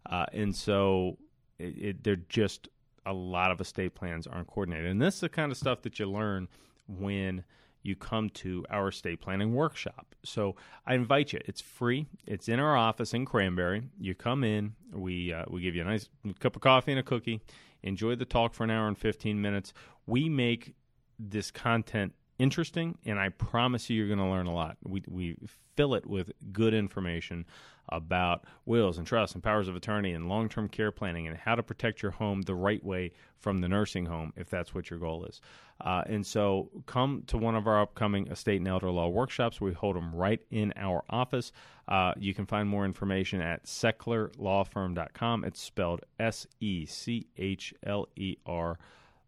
uh, 0.10 0.26
and 0.34 0.56
so 0.56 1.18
it, 1.60 1.78
it, 1.78 2.04
they're 2.04 2.16
just 2.16 2.70
a 3.06 3.14
lot 3.14 3.52
of 3.52 3.62
estate 3.62 3.96
plans 3.96 4.28
aren't 4.28 4.48
coordinated. 4.48 4.92
And 4.92 5.02
this 5.02 5.16
is 5.16 5.22
the 5.22 5.30
kind 5.30 5.52
of 5.52 5.58
stuff 5.58 5.82
that 5.84 5.98
you 5.98 6.10
learn 6.10 6.48
when 6.88 7.44
you 7.84 7.96
come 7.96 8.30
to 8.30 8.66
our 8.70 8.90
estate 8.90 9.22
planning 9.22 9.54
workshop. 9.54 10.14
So 10.24 10.56
I 10.86 10.96
invite 10.96 11.32
you. 11.32 11.40
It's 11.46 11.62
free. 11.62 12.06
It's 12.26 12.50
in 12.50 12.60
our 12.60 12.76
office 12.76 13.14
in 13.14 13.26
Cranberry. 13.26 13.84
You 13.98 14.14
come 14.14 14.44
in. 14.44 14.74
We 14.92 15.32
uh, 15.32 15.46
we 15.50 15.62
give 15.62 15.76
you 15.76 15.82
a 15.82 15.86
nice 15.86 16.10
cup 16.40 16.56
of 16.56 16.62
coffee 16.62 16.92
and 16.92 17.00
a 17.00 17.04
cookie. 17.04 17.42
Enjoy 17.84 18.16
the 18.16 18.26
talk 18.26 18.54
for 18.54 18.66
an 18.66 18.72
hour 18.72 18.88
and 18.88 18.98
15 18.98 19.42
minutes. 19.42 19.74
We 20.06 20.28
make 20.28 20.74
this 21.18 21.50
content 21.50 22.14
interesting, 22.40 22.98
and 23.06 23.20
I 23.20 23.30
promise 23.30 23.90
you, 23.90 23.98
you're 23.98 24.08
going 24.16 24.20
to 24.20 24.34
learn 24.34 24.48
a 24.48 24.54
lot. 24.54 24.78
We 24.84 25.04
we 25.08 25.38
fill 25.76 25.94
it 25.94 26.06
with 26.06 26.32
good 26.52 26.74
information 26.74 27.46
about 27.90 28.44
wills 28.66 28.98
and 28.98 29.08
trusts 29.08 29.34
and 29.34 29.44
powers 29.44 29.68
of 29.68 29.76
attorney 29.76 30.12
and 30.12 30.28
long 30.28 30.50
term 30.50 30.68
care 30.68 30.92
planning 30.92 31.28
and 31.28 31.38
how 31.38 31.56
to 31.56 31.64
protect 31.64 32.02
your 32.02 32.12
home 32.12 32.42
the 32.42 32.56
right 32.56 32.84
way 32.84 33.12
from 33.40 33.60
the 33.60 33.68
nursing 33.70 34.06
home 34.06 34.34
if 34.36 34.50
that's 34.50 34.74
what 34.76 34.90
your 34.90 35.00
goal 35.00 35.26
is. 35.26 35.40
Uh, 35.80 36.04
and 36.08 36.26
so 36.26 36.70
come 36.86 37.24
to 37.28 37.38
one 37.38 37.56
of 37.56 37.68
our 37.68 37.82
upcoming 37.82 38.28
estate 38.28 38.58
and 38.58 38.68
elder 38.68 38.90
law 38.90 39.08
workshops. 39.08 39.62
We 39.62 39.74
hold 39.74 39.96
them 39.96 40.14
right 40.14 40.42
in 40.52 40.74
our 40.76 41.04
office. 41.10 41.52
Uh, 41.88 42.14
you 42.18 42.34
can 42.34 42.46
find 42.46 42.68
more 42.68 42.84
information 42.84 43.42
at 43.42 43.66
sechlerlawfirm.com. 43.66 45.46
It's 45.46 45.62
spelled 45.62 46.02
S 46.20 46.46
E 46.60 46.86
C 46.86 47.28
H 47.38 47.74
L 47.86 48.08
E 48.16 48.36
R 48.46 48.78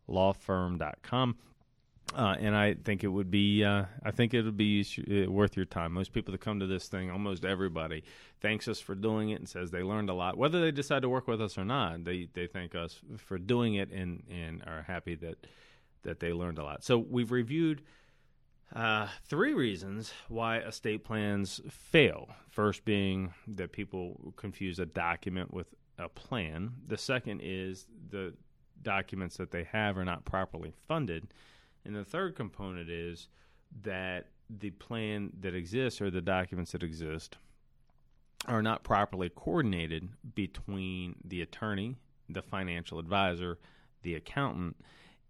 lawfirm.com. 0.09 1.37
Uh, 2.15 2.35
and 2.39 2.55
I 2.55 2.73
think 2.73 3.03
it 3.03 3.07
would 3.07 3.29
be, 3.29 3.63
uh, 3.63 3.85
I 4.03 4.11
think 4.11 4.33
it 4.33 4.41
would 4.41 4.57
be 4.57 4.83
uh, 5.07 5.31
worth 5.31 5.55
your 5.55 5.65
time. 5.65 5.93
Most 5.93 6.11
people 6.11 6.31
that 6.31 6.41
come 6.41 6.59
to 6.59 6.65
this 6.65 6.87
thing, 6.87 7.11
almost 7.11 7.45
everybody, 7.45 8.03
thanks 8.41 8.67
us 8.67 8.79
for 8.79 8.95
doing 8.95 9.29
it 9.29 9.39
and 9.39 9.47
says 9.47 9.69
they 9.69 9.83
learned 9.83 10.09
a 10.09 10.13
lot. 10.13 10.37
Whether 10.37 10.59
they 10.59 10.71
decide 10.71 11.03
to 11.03 11.09
work 11.09 11.27
with 11.27 11.41
us 11.41 11.57
or 11.57 11.65
not, 11.65 12.03
they 12.05 12.27
they 12.33 12.47
thank 12.47 12.73
us 12.73 12.99
for 13.17 13.37
doing 13.37 13.75
it 13.75 13.91
and 13.91 14.23
and 14.29 14.63
are 14.65 14.81
happy 14.81 15.15
that 15.15 15.45
that 16.03 16.19
they 16.19 16.33
learned 16.33 16.57
a 16.57 16.63
lot. 16.63 16.83
So 16.83 16.97
we've 16.97 17.31
reviewed 17.31 17.83
uh, 18.75 19.07
three 19.25 19.53
reasons 19.53 20.13
why 20.27 20.59
estate 20.59 21.03
plans 21.03 21.61
fail. 21.69 22.29
First 22.49 22.85
being 22.85 23.33
that 23.47 23.71
people 23.71 24.33
confuse 24.35 24.79
a 24.79 24.85
document 24.85 25.53
with 25.53 25.67
a 25.97 26.09
plan. 26.09 26.71
The 26.87 26.97
second 26.97 27.41
is 27.43 27.87
the 28.09 28.33
documents 28.81 29.37
that 29.37 29.51
they 29.51 29.65
have 29.65 29.97
are 29.97 30.05
not 30.05 30.25
properly 30.25 30.73
funded. 30.87 31.33
And 31.89 31.97
the 31.97 32.05
third 32.05 32.35
component 32.35 32.87
is 32.87 33.29
that 33.81 34.27
the 34.47 34.69
plan 34.69 35.31
that 35.39 35.55
exists 35.55 35.99
or 35.99 36.11
the 36.11 36.21
documents 36.21 36.71
that 36.73 36.83
exist 36.83 37.37
are 38.47 38.61
not 38.61 38.83
properly 38.83 39.29
coordinated 39.29 40.07
between 40.35 41.15
the 41.25 41.41
attorney, 41.41 41.95
the 42.29 42.43
financial 42.43 42.99
advisor, 42.99 43.57
the 44.03 44.13
accountant 44.13 44.77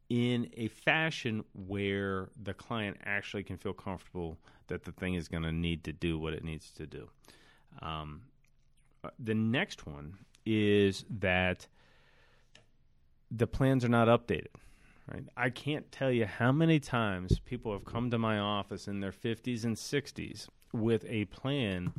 in 0.09 0.49
a 0.57 0.67
fashion 0.67 1.45
where 1.53 2.27
the 2.43 2.53
client 2.53 2.97
actually 3.05 3.43
can 3.43 3.55
feel 3.55 3.71
comfortable 3.71 4.37
that 4.67 4.83
the 4.83 4.91
thing 4.91 5.13
is 5.13 5.29
going 5.29 5.43
to 5.43 5.53
need 5.53 5.85
to 5.85 5.93
do 5.93 6.19
what 6.19 6.33
it 6.33 6.43
needs 6.43 6.71
to 6.71 6.85
do. 6.85 7.09
Um, 7.81 8.23
the 9.17 9.33
next 9.33 9.87
one 9.87 10.17
is 10.45 11.05
that 11.21 11.67
the 13.31 13.47
plans 13.47 13.85
are 13.85 13.89
not 13.89 14.09
updated. 14.09 14.47
Right? 15.11 15.25
I 15.35 15.49
can't 15.49 15.91
tell 15.91 16.11
you 16.11 16.25
how 16.25 16.51
many 16.51 16.79
times 16.79 17.39
people 17.39 17.71
have 17.73 17.85
come 17.85 18.11
to 18.11 18.17
my 18.17 18.37
office 18.37 18.87
in 18.87 18.99
their 18.99 19.11
50s 19.11 19.63
and 19.63 19.75
60s 19.75 20.47
with 20.71 21.03
a 21.07 21.25
plan 21.25 21.93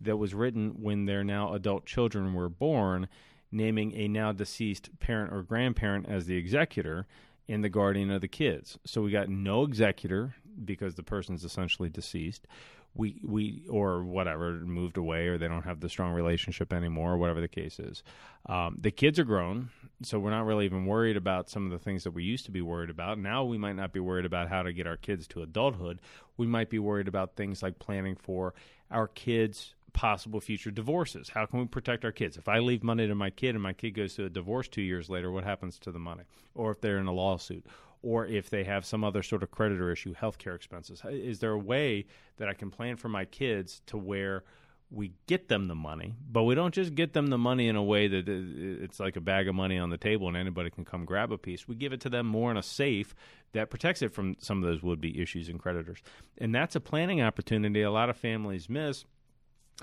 that 0.00 0.16
was 0.16 0.34
written 0.34 0.70
when 0.80 1.04
their 1.04 1.22
now 1.22 1.54
adult 1.54 1.86
children 1.86 2.34
were 2.34 2.48
born, 2.48 3.08
naming 3.52 3.92
a 3.94 4.08
now 4.08 4.32
deceased 4.32 4.90
parent 4.98 5.32
or 5.32 5.42
grandparent 5.42 6.08
as 6.08 6.26
the 6.26 6.36
executor 6.36 7.06
and 7.48 7.62
the 7.62 7.68
guardian 7.68 8.10
of 8.10 8.20
the 8.20 8.28
kids. 8.28 8.78
So 8.84 9.02
we 9.02 9.10
got 9.10 9.28
no 9.28 9.62
executor 9.62 10.34
because 10.64 10.94
the 10.94 11.02
person's 11.02 11.44
essentially 11.44 11.88
deceased 11.88 12.46
we 12.94 13.20
we 13.22 13.62
or 13.68 14.02
whatever 14.02 14.52
moved 14.52 14.96
away 14.96 15.28
or 15.28 15.38
they 15.38 15.48
don't 15.48 15.62
have 15.62 15.80
the 15.80 15.88
strong 15.88 16.12
relationship 16.12 16.72
anymore 16.72 17.12
or 17.12 17.16
whatever 17.16 17.40
the 17.40 17.48
case 17.48 17.78
is. 17.78 18.02
Um, 18.46 18.76
the 18.80 18.90
kids 18.90 19.18
are 19.18 19.24
grown, 19.24 19.70
so 20.02 20.18
we're 20.18 20.30
not 20.30 20.46
really 20.46 20.64
even 20.64 20.86
worried 20.86 21.16
about 21.16 21.48
some 21.50 21.64
of 21.64 21.70
the 21.70 21.78
things 21.78 22.04
that 22.04 22.12
we 22.12 22.24
used 22.24 22.44
to 22.46 22.50
be 22.50 22.60
worried 22.60 22.90
about. 22.90 23.18
Now 23.18 23.44
we 23.44 23.58
might 23.58 23.76
not 23.76 23.92
be 23.92 24.00
worried 24.00 24.24
about 24.24 24.48
how 24.48 24.62
to 24.62 24.72
get 24.72 24.86
our 24.86 24.96
kids 24.96 25.26
to 25.28 25.42
adulthood. 25.42 26.00
We 26.36 26.46
might 26.46 26.70
be 26.70 26.78
worried 26.78 27.08
about 27.08 27.36
things 27.36 27.62
like 27.62 27.78
planning 27.78 28.16
for 28.16 28.54
our 28.90 29.06
kids 29.06 29.74
possible 29.92 30.40
future 30.40 30.70
divorces. 30.70 31.30
How 31.30 31.46
can 31.46 31.60
we 31.60 31.66
protect 31.66 32.04
our 32.04 32.12
kids? 32.12 32.36
If 32.36 32.48
I 32.48 32.58
leave 32.58 32.84
money 32.84 33.06
to 33.08 33.14
my 33.14 33.30
kid 33.30 33.54
and 33.54 33.62
my 33.62 33.72
kid 33.72 33.92
goes 33.92 34.14
to 34.14 34.26
a 34.26 34.30
divorce 34.30 34.68
2 34.68 34.82
years 34.82 35.08
later, 35.08 35.30
what 35.30 35.44
happens 35.44 35.78
to 35.80 35.90
the 35.90 35.98
money? 35.98 36.22
Or 36.54 36.70
if 36.70 36.80
they're 36.80 36.98
in 36.98 37.06
a 37.06 37.12
lawsuit 37.12 37.66
or 38.02 38.26
if 38.26 38.50
they 38.50 38.64
have 38.64 38.84
some 38.84 39.04
other 39.04 39.22
sort 39.22 39.42
of 39.42 39.50
creditor 39.50 39.90
issue, 39.90 40.14
healthcare 40.14 40.54
expenses. 40.54 41.02
Is 41.04 41.40
there 41.40 41.52
a 41.52 41.58
way 41.58 42.06
that 42.36 42.48
I 42.48 42.54
can 42.54 42.70
plan 42.70 42.96
for 42.96 43.08
my 43.08 43.24
kids 43.24 43.82
to 43.86 43.96
where 43.96 44.44
we 44.90 45.12
get 45.26 45.48
them 45.48 45.68
the 45.68 45.74
money, 45.74 46.14
but 46.30 46.44
we 46.44 46.54
don't 46.54 46.72
just 46.72 46.94
get 46.94 47.12
them 47.12 47.26
the 47.26 47.36
money 47.36 47.68
in 47.68 47.76
a 47.76 47.82
way 47.82 48.08
that 48.08 48.26
it's 48.26 48.98
like 48.98 49.16
a 49.16 49.20
bag 49.20 49.46
of 49.46 49.54
money 49.54 49.78
on 49.78 49.90
the 49.90 49.98
table 49.98 50.28
and 50.28 50.36
anybody 50.36 50.70
can 50.70 50.84
come 50.84 51.04
grab 51.04 51.30
a 51.30 51.36
piece. 51.36 51.68
We 51.68 51.74
give 51.74 51.92
it 51.92 52.00
to 52.02 52.08
them 52.08 52.26
more 52.26 52.50
in 52.50 52.56
a 52.56 52.62
safe 52.62 53.14
that 53.52 53.68
protects 53.68 54.00
it 54.00 54.14
from 54.14 54.36
some 54.38 54.62
of 54.62 54.68
those 54.68 54.82
would 54.82 55.00
be 55.00 55.20
issues 55.20 55.48
and 55.48 55.60
creditors. 55.60 56.02
And 56.38 56.54
that's 56.54 56.74
a 56.74 56.80
planning 56.80 57.20
opportunity 57.20 57.82
a 57.82 57.90
lot 57.90 58.08
of 58.08 58.16
families 58.16 58.70
miss. 58.70 59.04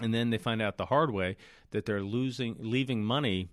And 0.01 0.13
then 0.13 0.31
they 0.31 0.37
find 0.37 0.61
out 0.61 0.77
the 0.77 0.87
hard 0.87 1.11
way 1.11 1.37
that 1.71 1.85
they're 1.85 2.01
losing, 2.01 2.55
leaving 2.59 3.03
money 3.03 3.49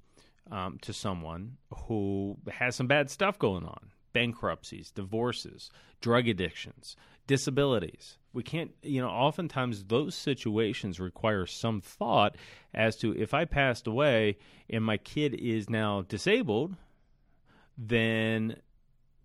um, 0.50 0.78
to 0.82 0.92
someone 0.92 1.58
who 1.86 2.38
has 2.50 2.76
some 2.76 2.86
bad 2.86 3.10
stuff 3.10 3.38
going 3.38 3.64
on 3.64 3.90
bankruptcies, 4.12 4.90
divorces, 4.90 5.70
drug 6.00 6.28
addictions, 6.28 6.96
disabilities. 7.26 8.18
We 8.32 8.42
can't, 8.42 8.72
you 8.82 9.00
know, 9.00 9.08
oftentimes 9.08 9.84
those 9.84 10.14
situations 10.14 10.98
require 10.98 11.46
some 11.46 11.80
thought 11.80 12.36
as 12.74 12.96
to 12.98 13.12
if 13.12 13.34
I 13.34 13.44
passed 13.44 13.86
away 13.86 14.38
and 14.70 14.84
my 14.84 14.96
kid 14.96 15.34
is 15.34 15.68
now 15.68 16.02
disabled, 16.02 16.76
then 17.76 18.56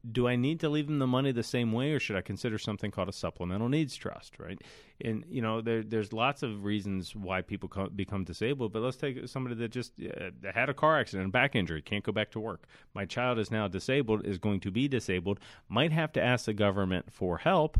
do 0.09 0.27
I 0.27 0.35
need 0.35 0.59
to 0.61 0.69
leave 0.69 0.87
them 0.87 0.99
the 0.99 1.07
money 1.07 1.31
the 1.31 1.43
same 1.43 1.71
way, 1.71 1.91
or 1.91 1.99
should 1.99 2.15
I 2.15 2.21
consider 2.21 2.57
something 2.57 2.91
called 2.91 3.09
a 3.09 3.13
supplemental 3.13 3.69
needs 3.69 3.95
trust? 3.95 4.39
Right, 4.39 4.61
and 5.01 5.23
you 5.29 5.41
know, 5.41 5.61
there, 5.61 5.83
there's 5.83 6.13
lots 6.13 6.43
of 6.43 6.63
reasons 6.63 7.15
why 7.15 7.41
people 7.41 7.69
co- 7.69 7.89
become 7.89 8.23
disabled. 8.23 8.73
But 8.73 8.81
let's 8.81 8.97
take 8.97 9.27
somebody 9.27 9.55
that 9.55 9.69
just 9.69 9.93
uh, 10.01 10.29
had 10.53 10.69
a 10.69 10.73
car 10.73 10.99
accident, 10.99 11.29
a 11.29 11.31
back 11.31 11.55
injury, 11.55 11.81
can't 11.81 12.03
go 12.03 12.11
back 12.11 12.31
to 12.31 12.39
work. 12.39 12.67
My 12.93 13.05
child 13.05 13.39
is 13.39 13.51
now 13.51 13.67
disabled, 13.67 14.25
is 14.25 14.37
going 14.37 14.59
to 14.61 14.71
be 14.71 14.87
disabled, 14.87 15.39
might 15.67 15.91
have 15.91 16.11
to 16.13 16.23
ask 16.23 16.45
the 16.45 16.53
government 16.53 17.11
for 17.11 17.37
help. 17.37 17.79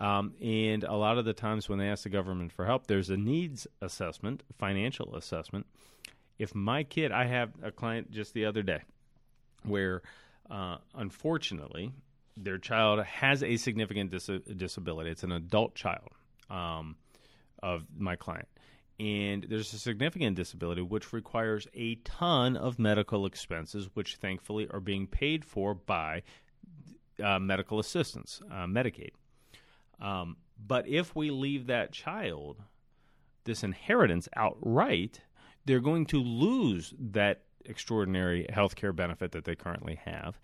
Um, 0.00 0.34
and 0.42 0.84
a 0.84 0.94
lot 0.94 1.18
of 1.18 1.24
the 1.24 1.32
times 1.32 1.68
when 1.68 1.78
they 1.78 1.88
ask 1.88 2.02
the 2.02 2.08
government 2.08 2.50
for 2.52 2.64
help, 2.64 2.86
there's 2.86 3.10
a 3.10 3.16
needs 3.16 3.66
assessment, 3.80 4.42
financial 4.58 5.14
assessment. 5.14 5.66
If 6.38 6.54
my 6.54 6.82
kid, 6.82 7.12
I 7.12 7.26
have 7.26 7.50
a 7.62 7.70
client 7.70 8.10
just 8.10 8.34
the 8.34 8.44
other 8.46 8.62
day 8.62 8.82
where 9.62 10.02
uh, 10.50 10.78
unfortunately, 10.94 11.92
their 12.36 12.58
child 12.58 13.04
has 13.04 13.42
a 13.42 13.56
significant 13.56 14.10
dis- 14.10 14.30
disability. 14.56 15.10
It's 15.10 15.22
an 15.22 15.32
adult 15.32 15.74
child 15.74 16.08
um, 16.50 16.96
of 17.62 17.84
my 17.96 18.16
client. 18.16 18.48
And 19.00 19.46
there's 19.48 19.72
a 19.72 19.78
significant 19.78 20.36
disability 20.36 20.82
which 20.82 21.12
requires 21.12 21.66
a 21.74 21.96
ton 21.96 22.56
of 22.56 22.78
medical 22.78 23.26
expenses, 23.26 23.88
which 23.94 24.16
thankfully 24.16 24.68
are 24.70 24.80
being 24.80 25.06
paid 25.06 25.44
for 25.44 25.74
by 25.74 26.22
uh, 27.22 27.38
medical 27.38 27.78
assistance, 27.78 28.40
uh, 28.50 28.66
Medicaid. 28.66 29.10
Um, 30.00 30.36
but 30.64 30.86
if 30.86 31.16
we 31.16 31.30
leave 31.30 31.66
that 31.66 31.92
child 31.92 32.62
this 33.44 33.64
inheritance 33.64 34.28
outright, 34.36 35.20
they're 35.64 35.80
going 35.80 36.06
to 36.06 36.22
lose 36.22 36.94
that 36.98 37.42
extraordinary 37.66 38.46
health 38.52 38.76
care 38.76 38.92
benefit 38.92 39.32
that 39.32 39.44
they 39.44 39.54
currently 39.54 40.00
have. 40.04 40.38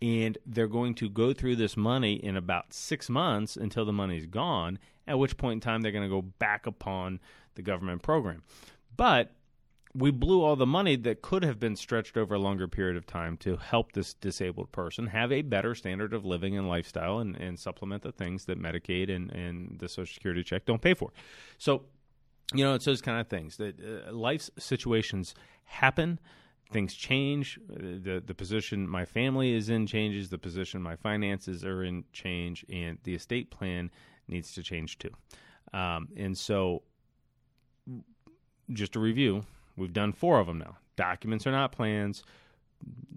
And 0.00 0.36
they're 0.44 0.66
going 0.66 0.94
to 0.96 1.08
go 1.08 1.32
through 1.32 1.56
this 1.56 1.76
money 1.76 2.14
in 2.14 2.36
about 2.36 2.74
six 2.74 3.08
months 3.08 3.56
until 3.56 3.84
the 3.84 3.92
money's 3.92 4.26
gone, 4.26 4.78
at 5.06 5.18
which 5.18 5.36
point 5.36 5.54
in 5.54 5.60
time 5.60 5.82
they're 5.82 5.92
going 5.92 6.08
to 6.08 6.14
go 6.14 6.22
back 6.22 6.66
upon 6.66 7.20
the 7.54 7.62
government 7.62 8.02
program. 8.02 8.42
But 8.96 9.32
we 9.94 10.10
blew 10.10 10.42
all 10.42 10.56
the 10.56 10.66
money 10.66 10.96
that 10.96 11.20
could 11.20 11.44
have 11.44 11.60
been 11.60 11.76
stretched 11.76 12.16
over 12.16 12.34
a 12.34 12.38
longer 12.38 12.66
period 12.66 12.96
of 12.96 13.06
time 13.06 13.36
to 13.38 13.56
help 13.56 13.92
this 13.92 14.14
disabled 14.14 14.72
person 14.72 15.08
have 15.08 15.30
a 15.30 15.42
better 15.42 15.74
standard 15.74 16.14
of 16.14 16.24
living 16.24 16.56
and 16.56 16.66
lifestyle 16.66 17.18
and, 17.18 17.36
and 17.36 17.58
supplement 17.58 18.02
the 18.02 18.12
things 18.12 18.46
that 18.46 18.60
Medicaid 18.60 19.14
and, 19.14 19.30
and 19.32 19.78
the 19.78 19.88
Social 19.88 20.14
Security 20.14 20.42
check 20.42 20.64
don't 20.64 20.80
pay 20.80 20.94
for. 20.94 21.12
So, 21.58 21.82
you 22.54 22.64
know, 22.64 22.74
it's 22.74 22.86
those 22.86 23.02
kind 23.02 23.20
of 23.20 23.28
things 23.28 23.56
that 23.58 23.76
uh, 23.80 24.12
life 24.12 24.48
situations 24.58 25.34
happen 25.64 26.18
things 26.72 26.94
change. 26.94 27.58
The 27.68 28.22
the 28.24 28.34
position 28.34 28.88
my 28.88 29.04
family 29.04 29.52
is 29.54 29.68
in 29.68 29.86
changes. 29.86 30.30
The 30.30 30.38
position 30.38 30.82
my 30.82 30.96
finances 30.96 31.64
are 31.64 31.84
in 31.84 32.04
change, 32.12 32.64
and 32.68 32.98
the 33.04 33.14
estate 33.14 33.50
plan 33.50 33.90
needs 34.28 34.52
to 34.54 34.62
change 34.62 34.98
too. 34.98 35.10
Um, 35.72 36.08
and 36.16 36.36
so, 36.36 36.82
just 38.72 38.96
a 38.96 39.00
review, 39.00 39.42
we've 39.76 39.92
done 39.92 40.12
four 40.12 40.40
of 40.40 40.46
them 40.46 40.58
now. 40.58 40.76
Documents 40.96 41.46
are 41.46 41.52
not 41.52 41.72
plans. 41.72 42.22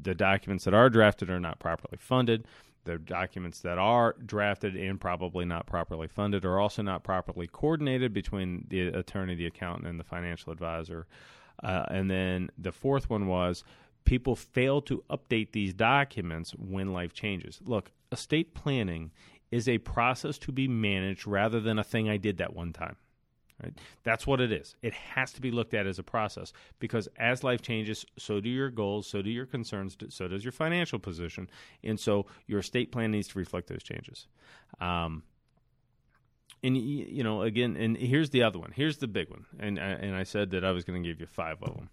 The 0.02 0.14
documents 0.14 0.66
that 0.66 0.74
are 0.74 0.90
drafted 0.90 1.30
are 1.30 1.40
not 1.40 1.60
properly 1.60 1.98
funded. 2.00 2.46
The 2.86 3.00
documents 3.00 3.62
that 3.62 3.80
are 3.80 4.16
drafted 4.24 4.76
and 4.76 5.02
probably 5.02 5.44
not 5.44 5.66
properly 5.66 6.08
funded 6.08 6.46
are 6.46 6.60
also 6.60 6.84
not 6.84 7.04
properly 7.04 7.48
coordinated 7.48 8.14
between 8.14 8.68
the 8.70 8.88
attorney, 8.90 9.34
the 9.34 9.48
accountant, 9.48 9.88
and 9.88 10.00
the 10.00 10.04
financial 10.04 10.54
advisor. 10.54 11.08
Uh, 11.64 11.86
and 11.90 12.10
then 12.10 12.50
the 12.58 12.72
fourth 12.72 13.10
one 13.10 13.28
was 13.28 13.64
people 14.06 14.36
fail 14.36 14.82
to 14.82 15.04
update 15.10 15.52
these 15.52 15.74
documents 15.74 16.52
when 16.52 16.94
life 16.94 17.14
changes. 17.14 17.60
Look, 17.66 17.92
estate 18.12 18.54
planning 18.54 19.12
is 19.52 19.68
a 19.68 19.78
process 19.80 20.38
to 20.40 20.52
be 20.52 20.68
managed 20.68 21.28
rather 21.28 21.60
than 21.60 21.80
a 21.80 21.84
thing 21.84 22.10
I 22.10 22.18
did 22.18 22.38
that 22.38 22.56
one 22.56 22.74
time. 22.74 22.96
Right? 23.64 23.74
That's 24.04 24.28
what 24.28 24.42
it 24.42 24.52
is. 24.52 24.76
It 24.82 24.94
has 24.94 25.32
to 25.34 25.42
be 25.42 25.50
looked 25.50 25.74
at 25.74 25.88
as 25.88 25.98
a 25.98 26.04
process 26.04 26.52
because 26.80 27.08
as 27.18 27.44
life 27.44 27.62
changes, 27.62 28.06
so 28.18 28.42
do 28.42 28.50
your 28.50 28.70
goals, 28.70 29.08
so 29.08 29.22
do 29.22 29.30
your 29.30 29.46
concerns, 29.46 29.96
so 30.10 30.28
does 30.28 30.44
your 30.44 30.52
financial 30.52 31.00
position, 31.00 31.50
and 31.84 31.98
so 31.98 32.26
your 32.48 32.60
estate 32.60 32.92
plan 32.92 33.12
needs 33.12 33.30
to 33.30 33.40
reflect 33.40 33.68
those 33.68 33.84
changes. 33.84 34.28
Um, 34.82 35.24
and 36.66 36.78
you 36.78 37.24
know, 37.24 37.44
again, 37.44 37.76
and 37.78 37.96
here's 37.96 38.32
the 38.32 38.44
other 38.44 38.60
one. 38.60 38.72
Here's 38.76 38.98
the 38.98 39.08
big 39.08 39.30
one, 39.30 39.46
and 39.60 39.78
and 39.78 40.16
I 40.16 40.24
said 40.24 40.52
that 40.52 40.66
I 40.66 40.72
was 40.72 40.84
going 40.84 41.02
to 41.02 41.08
give 41.08 41.20
you 41.20 41.28
five 41.28 41.62
of 41.62 41.76
them. 41.76 41.90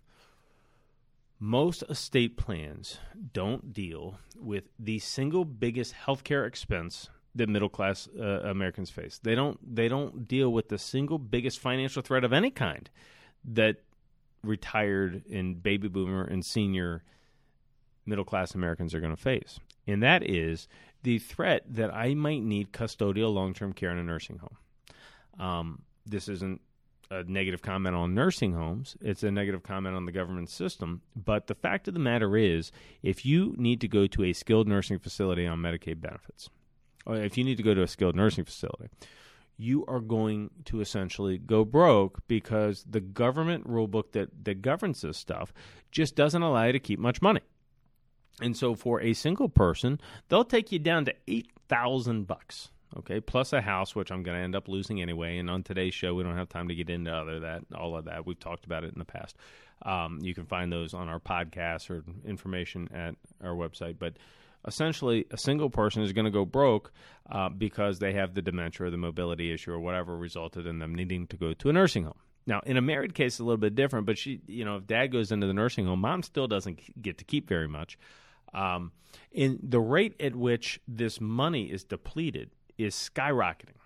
Most 1.38 1.82
estate 1.88 2.36
plans 2.36 2.98
don't 3.32 3.72
deal 3.72 4.18
with 4.36 4.64
the 4.78 4.98
single 5.00 5.44
biggest 5.44 5.94
healthcare 6.06 6.46
expense 6.46 7.10
that 7.34 7.48
middle 7.48 7.68
class 7.68 8.08
uh, 8.18 8.40
Americans 8.44 8.90
face. 8.90 9.20
They 9.22 9.34
don't 9.34 9.58
they 9.74 9.88
don't 9.88 10.26
deal 10.26 10.50
with 10.52 10.68
the 10.68 10.78
single 10.78 11.18
biggest 11.18 11.58
financial 11.58 12.02
threat 12.02 12.24
of 12.24 12.32
any 12.32 12.50
kind 12.50 12.88
that 13.44 13.76
retired 14.42 15.24
and 15.30 15.62
baby 15.62 15.88
boomer 15.88 16.24
and 16.24 16.44
senior 16.44 17.02
middle 18.06 18.24
class 18.24 18.54
Americans 18.54 18.94
are 18.94 19.00
going 19.00 19.14
to 19.14 19.22
face. 19.22 19.58
And 19.86 20.02
that 20.02 20.22
is 20.22 20.68
the 21.02 21.18
threat 21.18 21.64
that 21.68 21.92
I 21.92 22.14
might 22.14 22.42
need 22.42 22.72
custodial 22.72 23.34
long 23.34 23.54
term 23.54 23.72
care 23.72 23.90
in 23.90 23.98
a 23.98 24.02
nursing 24.02 24.38
home. 24.38 24.56
Um, 25.38 25.82
this 26.06 26.28
isn't 26.28 26.60
a 27.10 27.24
negative 27.24 27.62
comment 27.62 27.94
on 27.94 28.14
nursing 28.14 28.54
homes. 28.54 28.96
It's 29.00 29.22
a 29.22 29.30
negative 29.30 29.62
comment 29.62 29.96
on 29.96 30.06
the 30.06 30.12
government 30.12 30.48
system. 30.48 31.02
But 31.14 31.46
the 31.46 31.54
fact 31.54 31.88
of 31.88 31.94
the 31.94 32.00
matter 32.00 32.36
is, 32.36 32.72
if 33.02 33.26
you 33.26 33.54
need 33.58 33.80
to 33.82 33.88
go 33.88 34.06
to 34.06 34.24
a 34.24 34.32
skilled 34.32 34.66
nursing 34.66 34.98
facility 34.98 35.46
on 35.46 35.58
Medicaid 35.58 36.00
benefits, 36.00 36.48
or 37.04 37.16
if 37.16 37.36
you 37.36 37.44
need 37.44 37.56
to 37.56 37.62
go 37.62 37.74
to 37.74 37.82
a 37.82 37.88
skilled 37.88 38.16
nursing 38.16 38.44
facility, 38.44 38.88
you 39.58 39.84
are 39.86 40.00
going 40.00 40.50
to 40.64 40.80
essentially 40.80 41.38
go 41.38 41.64
broke 41.64 42.26
because 42.26 42.84
the 42.88 43.00
government 43.00 43.68
rulebook 43.68 44.12
that, 44.12 44.44
that 44.44 44.62
governs 44.62 45.02
this 45.02 45.18
stuff 45.18 45.52
just 45.90 46.16
doesn't 46.16 46.42
allow 46.42 46.64
you 46.64 46.72
to 46.72 46.80
keep 46.80 46.98
much 46.98 47.20
money. 47.20 47.40
And 48.40 48.56
so 48.56 48.74
for 48.74 49.00
a 49.00 49.12
single 49.12 49.48
person, 49.48 50.00
they'll 50.28 50.44
take 50.44 50.72
you 50.72 50.78
down 50.78 51.04
to 51.04 51.14
8,000 51.28 52.26
bucks. 52.26 52.70
Okay, 52.98 53.20
plus 53.20 53.52
a 53.52 53.60
house, 53.60 53.94
which 53.94 54.10
I'm 54.10 54.22
going 54.22 54.36
to 54.36 54.42
end 54.42 54.54
up 54.54 54.68
losing 54.68 55.00
anyway. 55.00 55.38
And 55.38 55.48
on 55.48 55.62
today's 55.62 55.94
show, 55.94 56.14
we 56.14 56.22
don't 56.22 56.36
have 56.36 56.48
time 56.48 56.68
to 56.68 56.74
get 56.74 56.90
into 56.90 57.10
other 57.10 57.40
that 57.40 57.62
all 57.74 57.96
of 57.96 58.04
that. 58.04 58.26
We've 58.26 58.38
talked 58.38 58.66
about 58.66 58.84
it 58.84 58.92
in 58.92 58.98
the 58.98 59.04
past. 59.04 59.36
Um, 59.82 60.18
you 60.20 60.34
can 60.34 60.46
find 60.46 60.70
those 60.70 60.92
on 60.94 61.08
our 61.08 61.18
podcast 61.18 61.90
or 61.90 62.04
information 62.24 62.88
at 62.94 63.14
our 63.42 63.54
website. 63.54 63.98
But 63.98 64.14
essentially 64.66 65.26
a 65.30 65.38
single 65.38 65.70
person 65.70 66.02
is 66.02 66.12
going 66.12 66.24
to 66.24 66.30
go 66.30 66.44
broke 66.44 66.92
uh, 67.30 67.48
because 67.48 67.98
they 67.98 68.12
have 68.12 68.34
the 68.34 68.42
dementia 68.42 68.86
or 68.86 68.90
the 68.90 68.96
mobility 68.96 69.52
issue 69.52 69.72
or 69.72 69.80
whatever 69.80 70.16
resulted 70.16 70.66
in 70.66 70.78
them 70.78 70.94
needing 70.94 71.26
to 71.28 71.36
go 71.36 71.52
to 71.54 71.68
a 71.68 71.72
nursing 71.72 72.04
home. 72.04 72.18
Now, 72.46 72.60
in 72.66 72.76
a 72.76 72.82
married 72.82 73.14
case, 73.14 73.34
it's 73.34 73.40
a 73.40 73.44
little 73.44 73.56
bit 73.56 73.74
different, 73.74 74.06
but 74.06 74.18
she, 74.18 74.40
you 74.46 74.64
know, 74.64 74.76
if 74.76 74.86
dad 74.86 75.08
goes 75.12 75.30
into 75.30 75.46
the 75.46 75.52
nursing 75.52 75.86
home, 75.86 76.00
mom 76.00 76.22
still 76.22 76.48
doesn't 76.48 77.00
get 77.00 77.18
to 77.18 77.24
keep 77.24 77.48
very 77.48 77.68
much. 77.68 77.98
Um, 78.52 78.92
in 79.30 79.58
the 79.62 79.80
rate 79.80 80.20
at 80.20 80.34
which 80.34 80.80
this 80.88 81.20
money 81.20 81.70
is 81.70 81.84
depleted 81.84 82.50
is 82.84 82.94
skyrocketing. 82.94 83.78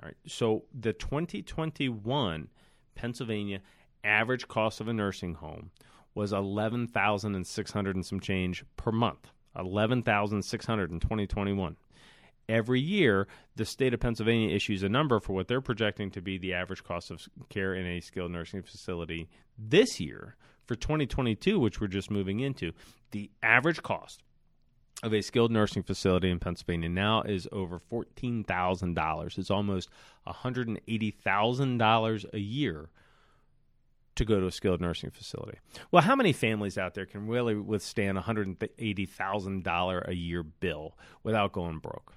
All 0.00 0.06
right. 0.06 0.16
So 0.26 0.64
the 0.78 0.92
2021 0.92 2.48
Pennsylvania 2.94 3.60
average 4.04 4.48
cost 4.48 4.80
of 4.80 4.88
a 4.88 4.92
nursing 4.92 5.34
home 5.34 5.70
was 6.14 6.32
11,600 6.32 7.96
and 7.96 8.04
some 8.06 8.20
change 8.20 8.64
per 8.76 8.92
month. 8.92 9.30
11,600 9.58 10.90
in 10.90 11.00
2021. 11.00 11.76
Every 12.48 12.80
year, 12.80 13.28
the 13.56 13.64
state 13.64 13.94
of 13.94 14.00
Pennsylvania 14.00 14.54
issues 14.54 14.82
a 14.82 14.88
number 14.88 15.20
for 15.20 15.32
what 15.32 15.48
they're 15.48 15.60
projecting 15.60 16.10
to 16.10 16.20
be 16.20 16.38
the 16.38 16.54
average 16.54 16.82
cost 16.82 17.10
of 17.10 17.26
care 17.48 17.74
in 17.74 17.86
a 17.86 18.00
skilled 18.00 18.32
nursing 18.32 18.62
facility 18.62 19.28
this 19.58 20.00
year. 20.00 20.36
For 20.66 20.74
2022, 20.74 21.58
which 21.58 21.80
we're 21.80 21.88
just 21.88 22.10
moving 22.10 22.40
into, 22.40 22.72
the 23.10 23.30
average 23.42 23.82
cost 23.82 24.22
of 25.02 25.12
a 25.12 25.20
skilled 25.20 25.50
nursing 25.50 25.82
facility 25.82 26.30
in 26.30 26.38
Pennsylvania 26.38 26.88
now 26.88 27.22
is 27.22 27.48
over 27.50 27.80
$14,000. 27.90 29.38
It's 29.38 29.50
almost 29.50 29.88
$180,000 30.26 32.32
a 32.32 32.38
year 32.38 32.90
to 34.14 34.24
go 34.24 34.40
to 34.40 34.46
a 34.46 34.52
skilled 34.52 34.80
nursing 34.80 35.10
facility. 35.10 35.58
Well, 35.90 36.02
how 36.02 36.14
many 36.14 36.32
families 36.32 36.78
out 36.78 36.94
there 36.94 37.06
can 37.06 37.26
really 37.26 37.54
withstand 37.54 38.18
a 38.18 38.22
$180,000 38.22 40.08
a 40.08 40.14
year 40.14 40.42
bill 40.42 40.96
without 41.22 41.52
going 41.52 41.78
broke? 41.78 42.14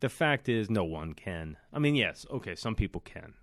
The 0.00 0.08
fact 0.08 0.48
is, 0.48 0.68
no 0.68 0.84
one 0.84 1.14
can. 1.14 1.56
I 1.72 1.78
mean, 1.78 1.94
yes, 1.94 2.26
okay, 2.30 2.54
some 2.54 2.74
people 2.74 3.00
can. 3.00 3.34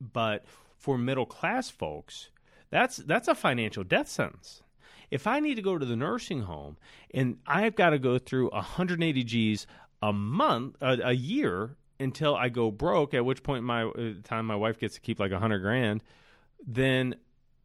But 0.00 0.44
for 0.76 0.96
middle 0.96 1.26
class 1.26 1.68
folks, 1.68 2.30
that's 2.70 2.96
that's 2.96 3.28
a 3.28 3.34
financial 3.34 3.84
death 3.84 4.08
sentence. 4.08 4.62
If 5.10 5.26
I 5.26 5.40
need 5.40 5.56
to 5.56 5.62
go 5.62 5.76
to 5.78 5.84
the 5.84 5.96
nursing 5.96 6.42
home 6.42 6.76
and 7.12 7.38
I've 7.46 7.74
got 7.74 7.90
to 7.90 7.98
go 7.98 8.18
through 8.18 8.50
180 8.50 9.24
G's 9.24 9.66
a 10.02 10.12
month, 10.12 10.76
a, 10.80 10.98
a 11.04 11.12
year 11.12 11.76
until 11.98 12.34
I 12.34 12.48
go 12.48 12.70
broke, 12.70 13.12
at 13.12 13.24
which 13.24 13.42
point 13.42 13.64
my 13.64 13.84
uh, 13.84 14.12
time 14.24 14.46
my 14.46 14.56
wife 14.56 14.78
gets 14.78 14.94
to 14.94 15.00
keep 15.00 15.20
like 15.20 15.32
a 15.32 15.38
hundred 15.38 15.60
grand, 15.60 16.02
then 16.66 17.16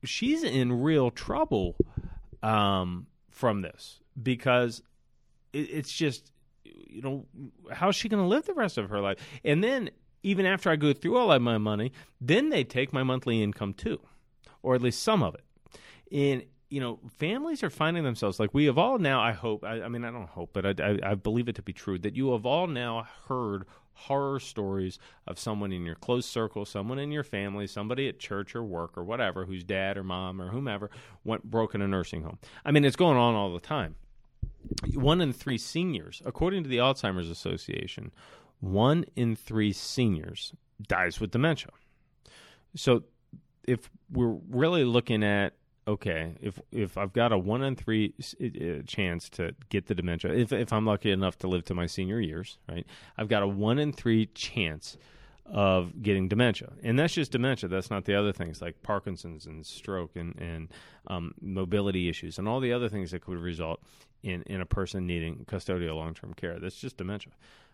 she's 0.04 0.44
in 0.44 0.82
real 0.82 1.12
trouble 1.12 1.76
um, 2.44 3.08
from 3.30 3.62
this 3.62 4.00
because 4.22 4.82
it, 5.54 5.70
it's 5.72 5.92
just 5.92 6.32
you 6.66 7.02
know 7.02 7.26
how's 7.72 7.96
she 7.96 8.10
going 8.10 8.22
to 8.22 8.28
live 8.28 8.46
the 8.46 8.54
rest 8.54 8.78
of 8.78 8.90
her 8.90 9.00
life? 9.00 9.18
And 9.44 9.64
then 9.64 9.90
even 10.24 10.48
after 10.48 10.72
i 10.72 10.76
go 10.76 10.92
through 10.92 11.16
all 11.16 11.32
of 11.32 11.40
my 11.40 11.60
money 11.60 11.92
then 12.20 12.50
they 12.50 12.64
take 12.64 12.92
my 12.92 13.04
monthly 13.04 13.44
income 13.44 13.72
too 13.76 14.00
or 14.64 14.74
at 14.74 14.82
least 14.82 15.04
some 15.04 15.22
of 15.22 15.36
it. 15.36 15.44
And 16.12 16.44
you 16.70 16.80
know 16.80 17.00
families 17.18 17.64
are 17.64 17.70
finding 17.70 18.04
themselves 18.04 18.40
like 18.40 18.54
we 18.54 18.66
have 18.66 18.78
all 18.78 18.98
now 18.98 19.22
i 19.22 19.32
hope 19.32 19.64
i, 19.64 19.82
I 19.82 19.88
mean 19.88 20.04
i 20.04 20.12
don't 20.12 20.28
hope 20.28 20.50
but 20.52 20.66
I, 20.66 20.84
I, 20.84 21.12
I 21.12 21.16
believe 21.16 21.48
it 21.48 21.56
to 21.56 21.62
be 21.62 21.74
true 21.74 22.00
that 22.00 22.16
you 22.16 22.32
have 22.32 22.46
all 22.46 22.68
now 22.68 23.08
heard 23.28 23.66
horror 23.96 24.40
stories 24.40 25.00
of 25.26 25.40
someone 25.40 25.72
in 25.72 25.86
your 25.86 25.96
close 25.96 26.26
circle, 26.26 26.66
someone 26.66 27.00
in 27.00 27.12
your 27.12 27.24
family, 27.24 27.66
somebody 27.66 28.08
at 28.08 28.20
church 28.20 28.56
or 28.56 28.64
work 28.64 28.98
or 28.98 29.04
whatever, 29.04 29.46
whose 29.46 29.64
dad 29.64 29.98
or 29.98 30.04
mom 30.04 30.42
or 30.42 30.50
whomever 30.50 30.92
went 31.24 31.44
broke 31.44 31.74
in 31.74 31.82
a 31.82 31.88
nursing 31.88 32.22
home. 32.24 32.38
I 32.64 32.72
mean, 32.72 32.86
it's 32.86 32.96
going 32.96 33.18
on 33.18 33.34
all 33.34 33.54
the 33.54 33.60
time. 33.60 33.96
One 34.94 35.22
in 35.22 35.34
three 35.34 35.58
seniors, 35.58 36.22
according 36.26 36.64
to 36.64 36.70
the 36.70 36.78
Alzheimer's 36.78 37.30
Association, 37.30 38.12
one 38.60 39.06
in 39.16 39.36
three 39.36 39.72
seniors 39.72 40.54
dies 40.88 41.20
with 41.20 41.32
dementia. 41.32 41.72
So, 42.76 43.04
if 43.68 43.90
we're 44.12 44.38
really 44.50 44.84
looking 44.84 45.24
at 45.24 45.54
okay, 45.88 46.36
if 46.42 46.60
if 46.72 46.98
I've 46.98 47.14
got 47.14 47.32
a 47.32 47.38
one 47.38 47.64
in 47.64 47.76
three 47.76 48.14
chance 48.88 49.30
to 49.32 49.56
get 49.70 49.88
the 49.88 49.96
dementia, 49.96 50.34
if 50.34 50.52
if 50.52 50.74
I'm 50.74 50.86
lucky 50.86 51.12
enough 51.12 51.38
to 51.40 51.48
live 51.48 51.66
to 51.66 51.74
my 51.74 51.86
senior 51.86 52.20
years, 52.20 52.58
right, 52.70 52.86
I've 53.18 53.28
got 53.28 53.44
a 53.44 53.48
one 53.48 53.80
in 53.80 53.94
three 53.94 54.28
chance 54.28 54.98
of 55.46 56.02
getting 56.02 56.28
dementia, 56.28 56.72
and 56.84 56.98
that's 56.98 57.14
just 57.14 57.32
dementia. 57.32 57.70
That's 57.70 57.92
not 57.92 58.06
the 58.06 58.16
other 58.16 58.32
things 58.32 58.62
like 58.62 58.82
Parkinson's 58.82 59.46
and 59.46 59.66
stroke 59.66 60.16
and 60.16 60.36
and 60.40 60.70
um, 61.08 61.34
mobility 61.40 62.10
issues 62.10 62.40
and 62.40 62.48
all 62.48 62.60
the 62.60 62.74
other 62.74 62.90
things 62.90 63.12
that 63.12 63.22
could 63.22 63.38
result 63.38 63.82
in 64.24 64.42
in 64.44 64.62
a 64.62 64.66
person 64.66 65.06
needing 65.06 65.46
custodial 65.46 65.96
long 65.96 66.14
term 66.14 66.34
care. 66.34 66.60
That's 66.60 66.80
just 66.80 66.98
dementia. 66.98 67.34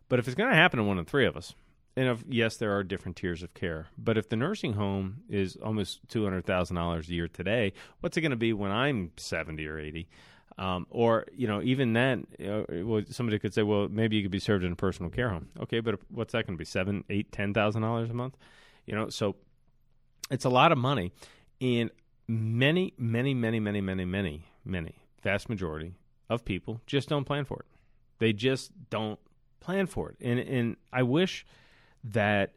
But 0.10 0.20
if 0.20 0.28
it's 0.28 0.36
going 0.36 0.50
to 0.50 0.56
happen 0.56 0.78
to 0.78 0.84
one 0.84 1.00
in 1.00 1.06
three 1.06 1.26
of 1.26 1.38
us, 1.38 1.56
and 1.96 2.08
if, 2.08 2.24
yes, 2.30 2.58
there 2.58 2.76
are 2.76 2.84
different 2.84 3.18
tiers 3.18 3.44
of 3.44 3.54
care, 3.54 3.88
but 3.98 4.18
if 4.18 4.30
the 4.30 4.36
nursing 4.36 4.74
home 4.74 5.24
is 5.30 5.58
almost 5.58 6.00
two 6.08 6.24
hundred 6.24 6.46
thousand 6.46 6.76
dollars 6.76 7.10
a 7.10 7.14
year 7.14 7.28
today, 7.28 7.74
what's 8.00 8.18
it 8.18 8.22
going 8.22 8.32
to 8.32 8.38
be 8.38 8.54
when 8.54 8.72
I'm 8.72 9.12
seventy 9.18 9.68
or 9.68 9.80
eighty? 9.80 10.08
Um, 10.58 10.86
or 10.90 11.26
you 11.34 11.48
know, 11.48 11.62
even 11.62 11.94
then, 11.94 12.28
well, 12.40 13.02
somebody 13.10 13.40
could 13.40 13.54
say, 13.54 13.64
well, 13.64 13.88
maybe 13.90 14.16
you 14.16 14.22
could 14.22 14.32
be 14.32 14.40
served 14.40 14.64
in 14.64 14.72
a 14.72 14.76
personal 14.76 15.10
care 15.10 15.30
home. 15.30 15.50
Okay, 15.62 15.80
but 15.80 16.00
what's 16.10 16.34
that 16.34 16.46
going 16.46 16.58
to 16.58 16.62
be? 16.62 16.66
Seven, 16.66 17.04
eight, 17.10 17.32
ten 17.32 17.54
thousand 17.54 17.82
dollars 17.82 18.10
a 18.10 18.14
month? 18.14 18.38
You 18.86 18.96
know, 18.96 19.10
so 19.10 19.36
it's 20.30 20.46
a 20.46 20.50
lot 20.50 20.72
of 20.72 20.78
money, 20.78 21.12
and 21.60 21.90
many, 22.28 22.94
many, 22.98 23.34
many, 23.34 23.60
many, 23.60 23.82
many, 23.82 24.06
many 24.06 24.46
many, 24.66 24.96
vast 25.24 25.50
majority 25.50 25.94
of 26.30 26.46
people 26.46 26.82
just 26.86 27.10
don't 27.10 27.26
plan 27.26 27.46
for 27.46 27.60
it. 27.60 27.66
They 28.20 28.34
just 28.34 28.72
don't 28.90 29.20
plan 29.60 29.88
for 29.88 30.10
it. 30.10 30.18
And 30.22 30.40
and 30.40 30.76
I 30.94 31.04
wish 31.04 31.46
that 32.04 32.54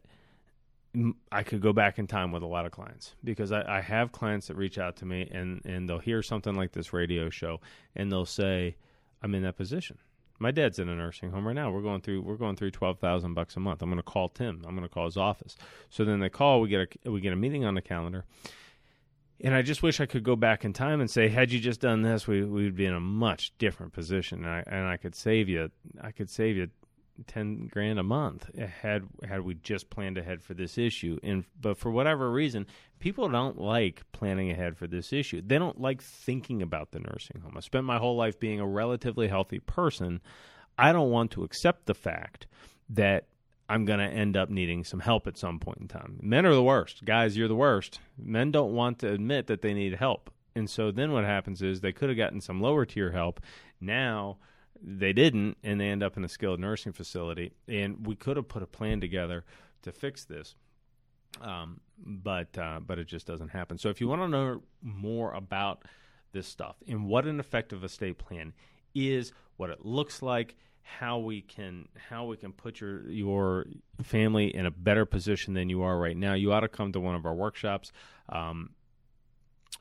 I 1.31 1.43
could 1.43 1.61
go 1.61 1.73
back 1.73 1.99
in 1.99 2.07
time 2.07 2.31
with 2.31 2.41
a 2.41 2.47
lot 2.47 2.65
of 2.65 2.71
clients 2.71 3.15
because 3.23 3.51
I, 3.51 3.77
I, 3.77 3.81
have 3.81 4.13
clients 4.13 4.47
that 4.47 4.55
reach 4.55 4.77
out 4.77 4.95
to 4.97 5.05
me 5.05 5.29
and, 5.29 5.61
and 5.65 5.89
they'll 5.89 5.99
hear 5.99 6.23
something 6.23 6.55
like 6.55 6.71
this 6.71 6.93
radio 6.93 7.29
show 7.29 7.59
and 7.95 8.09
they'll 8.09 8.25
say, 8.25 8.77
I'm 9.21 9.35
in 9.35 9.43
that 9.43 9.57
position. 9.57 9.97
My 10.39 10.51
dad's 10.51 10.79
in 10.79 10.89
a 10.89 10.95
nursing 10.95 11.31
home 11.31 11.47
right 11.47 11.55
now. 11.55 11.71
We're 11.71 11.81
going 11.81 12.01
through 12.01 12.21
we're 12.21 12.35
going 12.35 12.57
through 12.57 12.71
twelve 12.71 12.99
thousand 12.99 13.35
bucks 13.35 13.55
a 13.55 13.61
month. 13.61 13.81
I'm 13.81 13.89
going 13.89 13.97
to 13.97 14.03
call 14.03 14.27
Tim. 14.27 14.63
I'm 14.67 14.75
going 14.75 14.87
to 14.87 14.93
call 14.93 15.05
his 15.05 15.15
office. 15.15 15.55
So 15.89 16.03
then 16.03 16.19
they 16.19 16.27
call. 16.27 16.59
We 16.59 16.67
get 16.67 16.97
a 17.05 17.11
we 17.11 17.21
get 17.21 17.31
a 17.31 17.37
meeting 17.37 17.63
on 17.63 17.73
the 17.73 17.81
calendar, 17.81 18.25
and 19.39 19.55
I 19.55 19.61
just 19.61 19.81
wish 19.81 20.01
I 20.01 20.05
could 20.05 20.23
go 20.23 20.35
back 20.35 20.65
in 20.65 20.73
time 20.73 20.99
and 20.99 21.09
say, 21.09 21.29
had 21.29 21.53
you 21.53 21.59
just 21.61 21.79
done 21.79 22.01
this, 22.01 22.27
we 22.27 22.43
we'd 22.43 22.75
be 22.75 22.85
in 22.85 22.93
a 22.93 22.99
much 22.99 23.57
different 23.57 23.93
position, 23.93 24.43
and 24.43 24.53
I 24.53 24.63
and 24.67 24.85
I 24.85 24.97
could 24.97 25.15
save 25.15 25.47
you. 25.47 25.71
I 26.01 26.11
could 26.11 26.29
save 26.29 26.57
you 26.57 26.69
ten 27.27 27.67
grand 27.71 27.99
a 27.99 28.03
month 28.03 28.49
had 28.57 29.03
had 29.27 29.41
we 29.41 29.55
just 29.55 29.89
planned 29.89 30.17
ahead 30.17 30.41
for 30.41 30.53
this 30.53 30.77
issue. 30.77 31.17
And 31.23 31.45
but 31.59 31.77
for 31.77 31.91
whatever 31.91 32.31
reason, 32.31 32.67
people 32.99 33.29
don't 33.29 33.59
like 33.59 34.03
planning 34.11 34.51
ahead 34.51 34.77
for 34.77 34.87
this 34.87 35.13
issue. 35.13 35.41
They 35.45 35.57
don't 35.57 35.79
like 35.79 36.01
thinking 36.01 36.61
about 36.61 36.91
the 36.91 36.99
nursing 36.99 37.41
home. 37.41 37.53
I 37.55 37.61
spent 37.61 37.85
my 37.85 37.97
whole 37.97 38.15
life 38.15 38.39
being 38.39 38.59
a 38.59 38.67
relatively 38.67 39.27
healthy 39.27 39.59
person. 39.59 40.21
I 40.77 40.91
don't 40.91 41.11
want 41.11 41.31
to 41.31 41.43
accept 41.43 41.85
the 41.85 41.93
fact 41.93 42.47
that 42.89 43.25
I'm 43.67 43.85
going 43.85 43.99
to 43.99 44.05
end 44.05 44.37
up 44.37 44.49
needing 44.49 44.83
some 44.83 44.99
help 44.99 45.25
at 45.25 45.37
some 45.37 45.59
point 45.59 45.79
in 45.79 45.87
time. 45.87 46.19
Men 46.21 46.45
are 46.45 46.53
the 46.53 46.61
worst. 46.61 47.03
Guys, 47.03 47.35
you're 47.35 47.47
the 47.47 47.55
worst. 47.55 47.99
Men 48.17 48.51
don't 48.51 48.75
want 48.75 48.99
to 48.99 49.11
admit 49.11 49.47
that 49.47 49.61
they 49.61 49.73
need 49.73 49.95
help. 49.95 50.29
And 50.55 50.69
so 50.69 50.91
then 50.91 51.11
what 51.11 51.25
happens 51.25 51.61
is 51.61 51.81
they 51.81 51.91
could 51.91 52.09
have 52.09 52.17
gotten 52.17 52.41
some 52.41 52.61
lower 52.61 52.85
tier 52.85 53.11
help. 53.11 53.41
Now 53.81 54.37
they 54.81 55.13
didn't, 55.13 55.57
and 55.63 55.79
they 55.79 55.89
end 55.89 56.03
up 56.03 56.17
in 56.17 56.23
a 56.23 56.29
skilled 56.29 56.59
nursing 56.59 56.93
facility. 56.93 57.53
And 57.67 58.05
we 58.05 58.15
could 58.15 58.37
have 58.37 58.47
put 58.47 58.63
a 58.63 58.67
plan 58.67 59.01
together 59.01 59.45
to 59.83 59.91
fix 59.91 60.25
this, 60.25 60.55
um, 61.41 61.79
but 61.97 62.57
uh, 62.57 62.79
but 62.85 62.99
it 62.99 63.07
just 63.07 63.27
doesn't 63.27 63.49
happen. 63.49 63.77
So 63.77 63.89
if 63.89 64.01
you 64.01 64.07
want 64.07 64.21
to 64.21 64.27
know 64.27 64.61
more 64.81 65.33
about 65.33 65.83
this 66.31 66.47
stuff 66.47 66.75
and 66.87 67.07
what 67.07 67.25
an 67.25 67.39
effective 67.39 67.83
estate 67.83 68.17
plan 68.17 68.53
is, 68.93 69.31
what 69.57 69.69
it 69.69 69.85
looks 69.85 70.21
like, 70.21 70.55
how 70.81 71.17
we 71.17 71.41
can 71.41 71.87
how 72.09 72.25
we 72.25 72.37
can 72.37 72.51
put 72.51 72.79
your 72.79 73.09
your 73.09 73.65
family 74.03 74.55
in 74.55 74.65
a 74.65 74.71
better 74.71 75.05
position 75.05 75.53
than 75.53 75.69
you 75.69 75.81
are 75.81 75.97
right 75.97 76.17
now, 76.17 76.33
you 76.33 76.53
ought 76.53 76.59
to 76.59 76.67
come 76.67 76.91
to 76.91 76.99
one 76.99 77.15
of 77.15 77.25
our 77.25 77.33
workshops. 77.33 77.91
Um, 78.29 78.71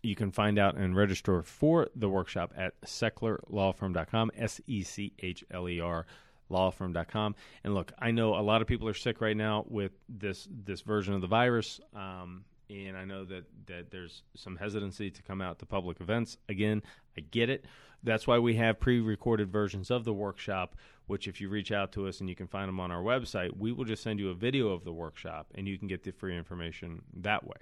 you 0.03 0.15
can 0.15 0.31
find 0.31 0.59
out 0.59 0.77
and 0.77 0.97
register 0.97 1.43
for 1.43 1.89
the 1.95 2.09
workshop 2.09 2.53
at 2.57 2.81
sechlerlawfirm.com, 2.83 4.31
S 4.37 4.61
E 4.67 4.83
C 4.83 5.13
H 5.21 5.45
L 5.51 5.69
E 5.69 5.81
R 5.81 6.07
lawfirm.com. 6.51 7.35
And 7.65 7.75
look, 7.75 7.93
I 7.99 8.11
know 8.11 8.37
a 8.37 8.43
lot 8.43 8.61
of 8.61 8.69
people 8.69 8.87
are 8.89 8.95
sick 8.95 9.21
right 9.21 9.37
now 9.37 9.65
with 9.69 9.93
this 10.09 10.47
this 10.51 10.83
version 10.83 11.15
of 11.15 11.21
the 11.21 11.27
virus. 11.27 11.81
Um, 11.95 12.45
and 12.71 12.97
I 12.97 13.05
know 13.05 13.25
that, 13.27 13.45
that 13.67 13.91
there's 13.91 14.23
some 14.35 14.57
hesitancy 14.57 15.11
to 15.11 15.23
come 15.23 15.43
out 15.43 15.59
to 15.59 15.67
public 15.67 16.01
events. 16.01 16.39
Again, 16.49 16.83
I 17.17 17.21
get 17.21 17.51
it. 17.51 17.67
That's 18.03 18.27
why 18.27 18.39
we 18.39 18.55
have 18.57 18.81
pre 18.81 19.01
recorded 19.01 19.51
versions 19.51 19.91
of 19.91 20.05
the 20.05 20.13
workshop, 20.13 20.77
which, 21.07 21.27
if 21.27 21.41
you 21.41 21.49
reach 21.49 21.73
out 21.73 21.93
to 21.93 22.07
us 22.07 22.21
and 22.21 22.29
you 22.29 22.35
can 22.35 22.47
find 22.47 22.69
them 22.69 22.81
on 22.81 22.91
our 22.91 23.03
website, 23.03 23.57
we 23.57 23.73
will 23.73 23.85
just 23.85 24.03
send 24.03 24.19
you 24.19 24.31
a 24.31 24.35
video 24.35 24.69
of 24.69 24.85
the 24.85 24.93
workshop 24.93 25.49
and 25.55 25.67
you 25.67 25.79
can 25.79 25.89
get 25.89 26.03
the 26.03 26.11
free 26.11 26.37
information 26.37 27.03
that 27.15 27.47
way. 27.47 27.57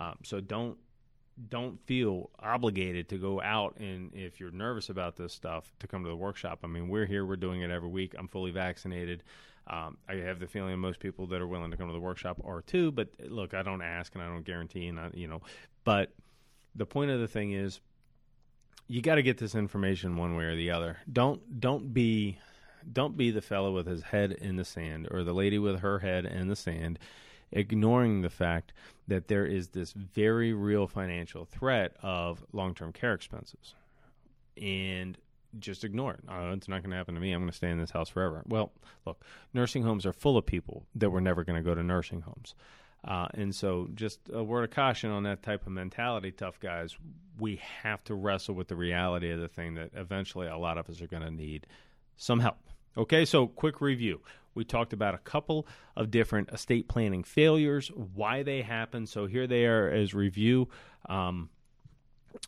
Um, 0.00 0.16
so 0.24 0.40
don't 0.40 0.76
don't 1.48 1.80
feel 1.86 2.30
obligated 2.38 3.08
to 3.08 3.18
go 3.18 3.40
out 3.40 3.76
and 3.78 4.14
if 4.14 4.38
you're 4.38 4.50
nervous 4.50 4.88
about 4.88 5.16
this 5.16 5.32
stuff 5.32 5.72
to 5.80 5.86
come 5.86 6.04
to 6.04 6.08
the 6.08 6.16
workshop. 6.16 6.60
I 6.62 6.66
mean, 6.66 6.88
we're 6.88 7.06
here, 7.06 7.26
we're 7.26 7.36
doing 7.36 7.62
it 7.62 7.70
every 7.70 7.88
week. 7.88 8.14
I'm 8.16 8.28
fully 8.28 8.52
vaccinated. 8.52 9.24
Um, 9.66 9.96
I 10.08 10.16
have 10.16 10.38
the 10.38 10.46
feeling 10.46 10.78
most 10.78 11.00
people 11.00 11.26
that 11.28 11.40
are 11.40 11.46
willing 11.46 11.70
to 11.70 11.76
come 11.76 11.88
to 11.88 11.92
the 11.92 12.00
workshop 12.00 12.40
are 12.44 12.62
too. 12.62 12.92
But 12.92 13.08
look, 13.18 13.54
I 13.54 13.62
don't 13.62 13.82
ask 13.82 14.14
and 14.14 14.22
I 14.22 14.26
don't 14.26 14.44
guarantee, 14.44 14.86
and 14.88 15.00
I, 15.00 15.10
you 15.14 15.26
know, 15.26 15.40
but 15.84 16.12
the 16.74 16.86
point 16.86 17.10
of 17.10 17.20
the 17.20 17.28
thing 17.28 17.52
is, 17.52 17.80
you 18.86 19.00
got 19.00 19.14
to 19.14 19.22
get 19.22 19.38
this 19.38 19.54
information 19.54 20.16
one 20.16 20.36
way 20.36 20.44
or 20.44 20.56
the 20.56 20.70
other. 20.70 20.98
Don't 21.10 21.60
don't 21.60 21.94
be 21.94 22.38
don't 22.92 23.16
be 23.16 23.30
the 23.30 23.40
fellow 23.40 23.72
with 23.72 23.86
his 23.86 24.02
head 24.02 24.32
in 24.32 24.56
the 24.56 24.64
sand 24.64 25.08
or 25.10 25.24
the 25.24 25.32
lady 25.32 25.58
with 25.58 25.80
her 25.80 26.00
head 26.00 26.26
in 26.26 26.48
the 26.48 26.56
sand 26.56 26.98
ignoring 27.52 28.22
the 28.22 28.30
fact 28.30 28.72
that 29.08 29.28
there 29.28 29.46
is 29.46 29.68
this 29.68 29.92
very 29.92 30.52
real 30.52 30.86
financial 30.86 31.44
threat 31.44 31.96
of 32.02 32.44
long 32.52 32.74
term 32.74 32.92
care 32.92 33.14
expenses. 33.14 33.74
And 34.60 35.18
just 35.58 35.84
ignore 35.84 36.14
it. 36.14 36.20
Oh, 36.28 36.52
it's 36.52 36.68
not 36.68 36.82
going 36.82 36.90
to 36.90 36.96
happen 36.96 37.14
to 37.14 37.20
me. 37.20 37.32
I'm 37.32 37.40
going 37.40 37.50
to 37.50 37.56
stay 37.56 37.70
in 37.70 37.78
this 37.78 37.90
house 37.90 38.08
forever. 38.08 38.42
Well, 38.46 38.72
look, 39.06 39.22
nursing 39.52 39.82
homes 39.82 40.06
are 40.06 40.12
full 40.12 40.36
of 40.36 40.46
people 40.46 40.84
that 40.96 41.10
were 41.10 41.20
never 41.20 41.44
going 41.44 41.56
to 41.56 41.62
go 41.62 41.74
to 41.74 41.82
nursing 41.82 42.22
homes. 42.22 42.54
Uh, 43.04 43.28
and 43.34 43.54
so, 43.54 43.88
just 43.94 44.18
a 44.32 44.42
word 44.42 44.64
of 44.64 44.70
caution 44.70 45.10
on 45.10 45.24
that 45.24 45.42
type 45.42 45.66
of 45.66 45.72
mentality, 45.72 46.32
tough 46.32 46.58
guys. 46.58 46.96
We 47.38 47.60
have 47.82 48.02
to 48.04 48.14
wrestle 48.14 48.54
with 48.54 48.68
the 48.68 48.76
reality 48.76 49.30
of 49.30 49.40
the 49.40 49.48
thing 49.48 49.74
that 49.74 49.90
eventually 49.94 50.46
a 50.46 50.56
lot 50.56 50.78
of 50.78 50.88
us 50.88 51.02
are 51.02 51.06
going 51.06 51.22
to 51.22 51.30
need 51.30 51.66
some 52.16 52.40
help. 52.40 52.58
Okay, 52.96 53.24
so 53.24 53.46
quick 53.46 53.80
review. 53.80 54.20
We 54.54 54.64
talked 54.64 54.92
about 54.92 55.14
a 55.14 55.18
couple 55.18 55.66
of 55.96 56.10
different 56.10 56.50
estate 56.50 56.88
planning 56.88 57.24
failures, 57.24 57.88
why 57.88 58.44
they 58.44 58.62
happen. 58.62 59.06
So 59.06 59.26
here 59.26 59.46
they 59.46 59.66
are 59.66 59.88
as 59.88 60.14
review. 60.14 60.68
Um, 61.08 61.50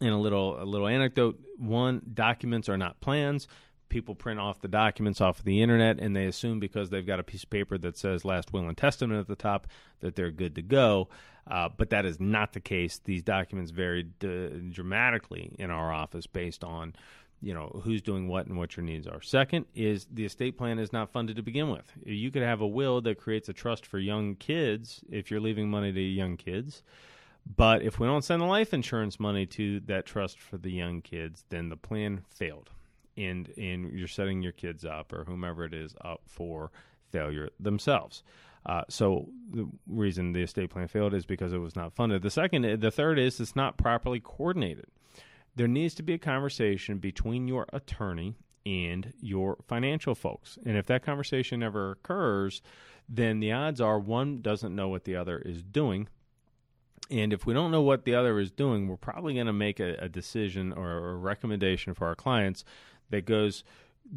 and 0.01 0.11
a 0.11 0.17
little 0.17 0.61
a 0.63 0.65
little 0.65 0.87
anecdote. 0.89 1.41
One, 1.59 2.03
documents 2.13 2.69
are 2.69 2.77
not 2.77 3.01
plans. 3.01 3.49
People 3.89 4.15
print 4.15 4.41
off 4.41 4.61
the 4.61 4.69
documents 4.69 5.21
off 5.21 5.39
of 5.39 5.45
the 5.45 5.63
internet 5.63 6.01
and 6.01 6.15
they 6.15 6.27
assume 6.27 6.59
because 6.59 6.91
they've 6.91 7.07
got 7.07 7.21
a 7.21 7.25
piece 7.25 7.45
of 7.45 7.51
paper 7.51 7.79
that 7.79 7.97
says 7.97 8.25
last 8.25 8.53
will 8.53 8.69
and 8.69 8.77
testament 8.77 9.21
at 9.21 9.29
the 9.29 9.37
top 9.37 9.69
that 10.01 10.17
they're 10.17 10.33
good 10.33 10.57
to 10.57 10.63
go. 10.63 11.09
Uh, 11.49 11.69
but 11.77 11.91
that 11.91 12.05
is 12.05 12.19
not 12.19 12.53
the 12.53 12.61
case. 12.61 13.01
These 13.05 13.23
documents 13.23 13.71
vary 13.71 14.03
d- 14.03 14.71
dramatically 14.73 15.55
in 15.59 15.71
our 15.71 15.93
office 15.93 16.27
based 16.27 16.65
on 16.65 16.95
you 17.47 17.55
know 17.55 17.81
who's 17.85 18.03
doing 18.03 18.27
what 18.27 18.47
and 18.47 18.59
what 18.59 18.77
your 18.77 18.83
needs 18.83 19.07
are. 19.07 19.23
Second 19.23 19.67
is 19.73 20.09
the 20.13 20.25
estate 20.25 20.59
plan 20.59 20.81
is 20.81 20.93
not 20.93 21.13
funded 21.13 21.37
to 21.37 21.43
begin 21.43 21.71
with. 21.71 21.93
You 22.05 22.33
could 22.33 22.43
have 22.43 22.61
a 22.61 22.67
will 22.67 23.01
that 23.03 23.21
creates 23.21 23.49
a 23.49 23.53
trust 23.53 23.87
for 23.87 24.01
young 24.01 24.35
kids 24.35 25.01
if 25.09 25.31
you're 25.31 25.39
leaving 25.39 25.71
money 25.71 25.93
to 25.93 26.01
young 26.01 26.37
kids. 26.37 26.83
But 27.57 27.83
if 27.83 28.01
we 28.01 28.09
don't 28.09 28.25
send 28.25 28.43
the 28.43 28.47
life 28.47 28.75
insurance 28.75 29.21
money 29.21 29.47
to 29.47 29.79
that 29.87 30.07
trust 30.07 30.41
for 30.41 30.59
the 30.59 30.73
young 30.73 31.03
kids, 31.03 31.45
then 31.51 31.69
the 31.69 31.77
plan 31.77 32.25
failed. 32.29 32.71
And 33.17 33.53
and 33.57 33.93
you're 33.93 34.09
setting 34.09 34.43
your 34.43 34.51
kids 34.51 34.85
up 34.85 35.13
or 35.13 35.23
whomever 35.23 35.65
it 35.65 35.73
is 35.73 35.95
up 36.01 36.23
for 36.27 36.73
failure 37.13 37.51
themselves. 37.61 38.25
Uh, 38.67 38.83
so 38.89 39.29
the 39.53 39.69
reason 39.87 40.33
the 40.33 40.43
estate 40.43 40.71
plan 40.71 40.89
failed 40.89 41.15
is 41.15 41.25
because 41.25 41.53
it 41.53 41.59
was 41.59 41.77
not 41.77 41.95
funded. 41.95 42.23
The 42.23 42.31
second, 42.31 42.81
the 42.81 42.91
third 42.91 43.21
is 43.21 43.39
it's 43.39 43.55
not 43.55 43.79
properly 43.79 44.19
coordinated 44.19 44.87
there 45.57 45.69
needs 45.69 45.95
to 45.95 46.03
be 46.03 46.15
a 46.15 46.19
conversation 46.19 46.99
between 46.99 47.49
your 47.49 47.67
attorney 47.73 48.37
and 48.65 49.13
your 49.21 49.57
financial 49.67 50.15
folks. 50.15 50.59
And 50.65 50.77
if 50.77 50.87
that 50.87 51.05
conversation 51.05 51.61
never 51.61 51.93
occurs, 51.93 52.63
then 53.09 53.41
the 53.41 53.53
odds 53.53 53.81
are 53.81 53.99
one 53.99 54.43
doesn't 54.43 54.75
know 54.75 54.89
what 54.89 55.05
the 55.05 55.17
other 55.17 55.39
is 55.39 55.63
doing. 55.63 56.09
And 57.11 57.33
if 57.33 57.47
we 57.47 57.55
don't 57.55 57.71
know 57.71 57.83
what 57.83 58.05
the 58.05 58.15
other 58.15 58.39
is 58.39 58.51
doing, 58.51 58.89
we're 58.89 58.97
probably 58.97 59.35
going 59.35 59.47
to 59.47 59.53
make 59.53 59.79
a, 59.79 59.95
a 60.01 60.09
decision 60.09 60.73
or 60.73 61.11
a 61.11 61.15
recommendation 61.17 61.95
for 61.95 62.09
our 62.09 62.17
clients 62.17 62.65
that 63.11 63.25
goes 63.25 63.63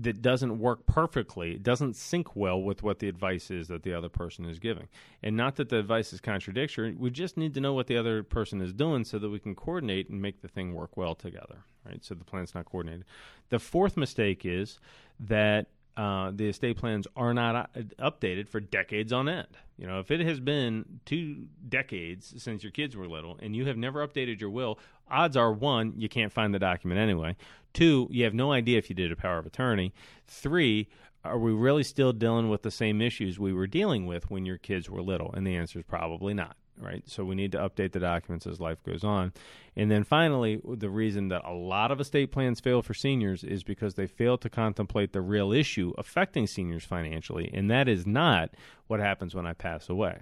that 0.01 0.21
doesn't 0.21 0.59
work 0.59 0.85
perfectly, 0.85 1.53
it 1.53 1.63
doesn't 1.63 1.95
sync 1.95 2.35
well 2.35 2.61
with 2.61 2.83
what 2.83 2.99
the 2.99 3.09
advice 3.09 3.49
is 3.49 3.67
that 3.67 3.83
the 3.83 3.93
other 3.93 4.09
person 4.09 4.45
is 4.45 4.59
giving. 4.59 4.87
And 5.23 5.35
not 5.35 5.55
that 5.55 5.69
the 5.69 5.77
advice 5.77 6.13
is 6.13 6.21
contradictory, 6.21 6.95
we 6.95 7.09
just 7.09 7.37
need 7.37 7.53
to 7.55 7.61
know 7.61 7.73
what 7.73 7.87
the 7.87 7.97
other 7.97 8.23
person 8.23 8.61
is 8.61 8.73
doing 8.73 9.03
so 9.03 9.19
that 9.19 9.29
we 9.29 9.39
can 9.39 9.55
coordinate 9.55 10.09
and 10.09 10.21
make 10.21 10.41
the 10.41 10.47
thing 10.47 10.73
work 10.73 10.95
well 10.95 11.15
together, 11.15 11.63
right? 11.85 12.03
So 12.03 12.15
the 12.15 12.23
plan's 12.23 12.53
not 12.53 12.65
coordinated. 12.65 13.05
The 13.49 13.59
fourth 13.59 13.97
mistake 13.97 14.45
is 14.45 14.79
that 15.19 15.67
uh, 15.97 16.31
the 16.33 16.47
estate 16.47 16.77
plans 16.77 17.07
are 17.15 17.33
not 17.33 17.55
uh, 17.55 17.81
updated 17.99 18.47
for 18.47 18.59
decades 18.59 19.11
on 19.11 19.27
end. 19.27 19.47
You 19.77 19.87
know, 19.87 19.99
if 19.99 20.11
it 20.11 20.21
has 20.21 20.39
been 20.39 20.99
two 21.05 21.47
decades 21.67 22.33
since 22.37 22.63
your 22.63 22.71
kids 22.71 22.95
were 22.95 23.07
little 23.07 23.37
and 23.41 23.55
you 23.55 23.65
have 23.65 23.77
never 23.77 24.05
updated 24.05 24.39
your 24.39 24.49
will, 24.49 24.79
odds 25.09 25.37
are 25.37 25.51
one, 25.51 25.93
you 25.97 26.09
can't 26.09 26.31
find 26.31 26.53
the 26.53 26.59
document 26.59 26.99
anyway. 26.99 27.35
Two, 27.73 28.07
you 28.11 28.23
have 28.23 28.33
no 28.33 28.51
idea 28.51 28.77
if 28.77 28.89
you 28.89 28.95
did 28.95 29.11
a 29.11 29.15
power 29.15 29.37
of 29.37 29.45
attorney. 29.45 29.93
Three, 30.25 30.87
are 31.23 31.37
we 31.37 31.51
really 31.51 31.83
still 31.83 32.13
dealing 32.13 32.49
with 32.49 32.61
the 32.61 32.71
same 32.71 33.01
issues 33.01 33.37
we 33.37 33.53
were 33.53 33.67
dealing 33.67 34.05
with 34.05 34.29
when 34.29 34.45
your 34.45 34.57
kids 34.57 34.89
were 34.89 35.01
little? 35.01 35.33
And 35.33 35.45
the 35.45 35.55
answer 35.55 35.79
is 35.79 35.85
probably 35.85 36.33
not 36.33 36.55
right? 36.79 37.03
So 37.05 37.23
we 37.25 37.35
need 37.35 37.51
to 37.51 37.57
update 37.57 37.91
the 37.91 37.99
documents 37.99 38.47
as 38.47 38.59
life 38.59 38.83
goes 38.83 39.03
on. 39.03 39.33
And 39.75 39.89
then 39.89 40.03
finally, 40.03 40.61
the 40.65 40.89
reason 40.89 41.29
that 41.29 41.45
a 41.45 41.53
lot 41.53 41.91
of 41.91 41.99
estate 41.99 42.31
plans 42.31 42.59
fail 42.59 42.81
for 42.81 42.93
seniors 42.93 43.43
is 43.43 43.63
because 43.63 43.95
they 43.95 44.07
fail 44.07 44.37
to 44.37 44.49
contemplate 44.49 45.13
the 45.13 45.21
real 45.21 45.51
issue 45.51 45.93
affecting 45.97 46.47
seniors 46.47 46.85
financially, 46.85 47.49
and 47.53 47.69
that 47.69 47.87
is 47.87 48.05
not 48.05 48.51
what 48.87 48.99
happens 48.99 49.35
when 49.35 49.45
I 49.45 49.53
pass 49.53 49.89
away. 49.89 50.19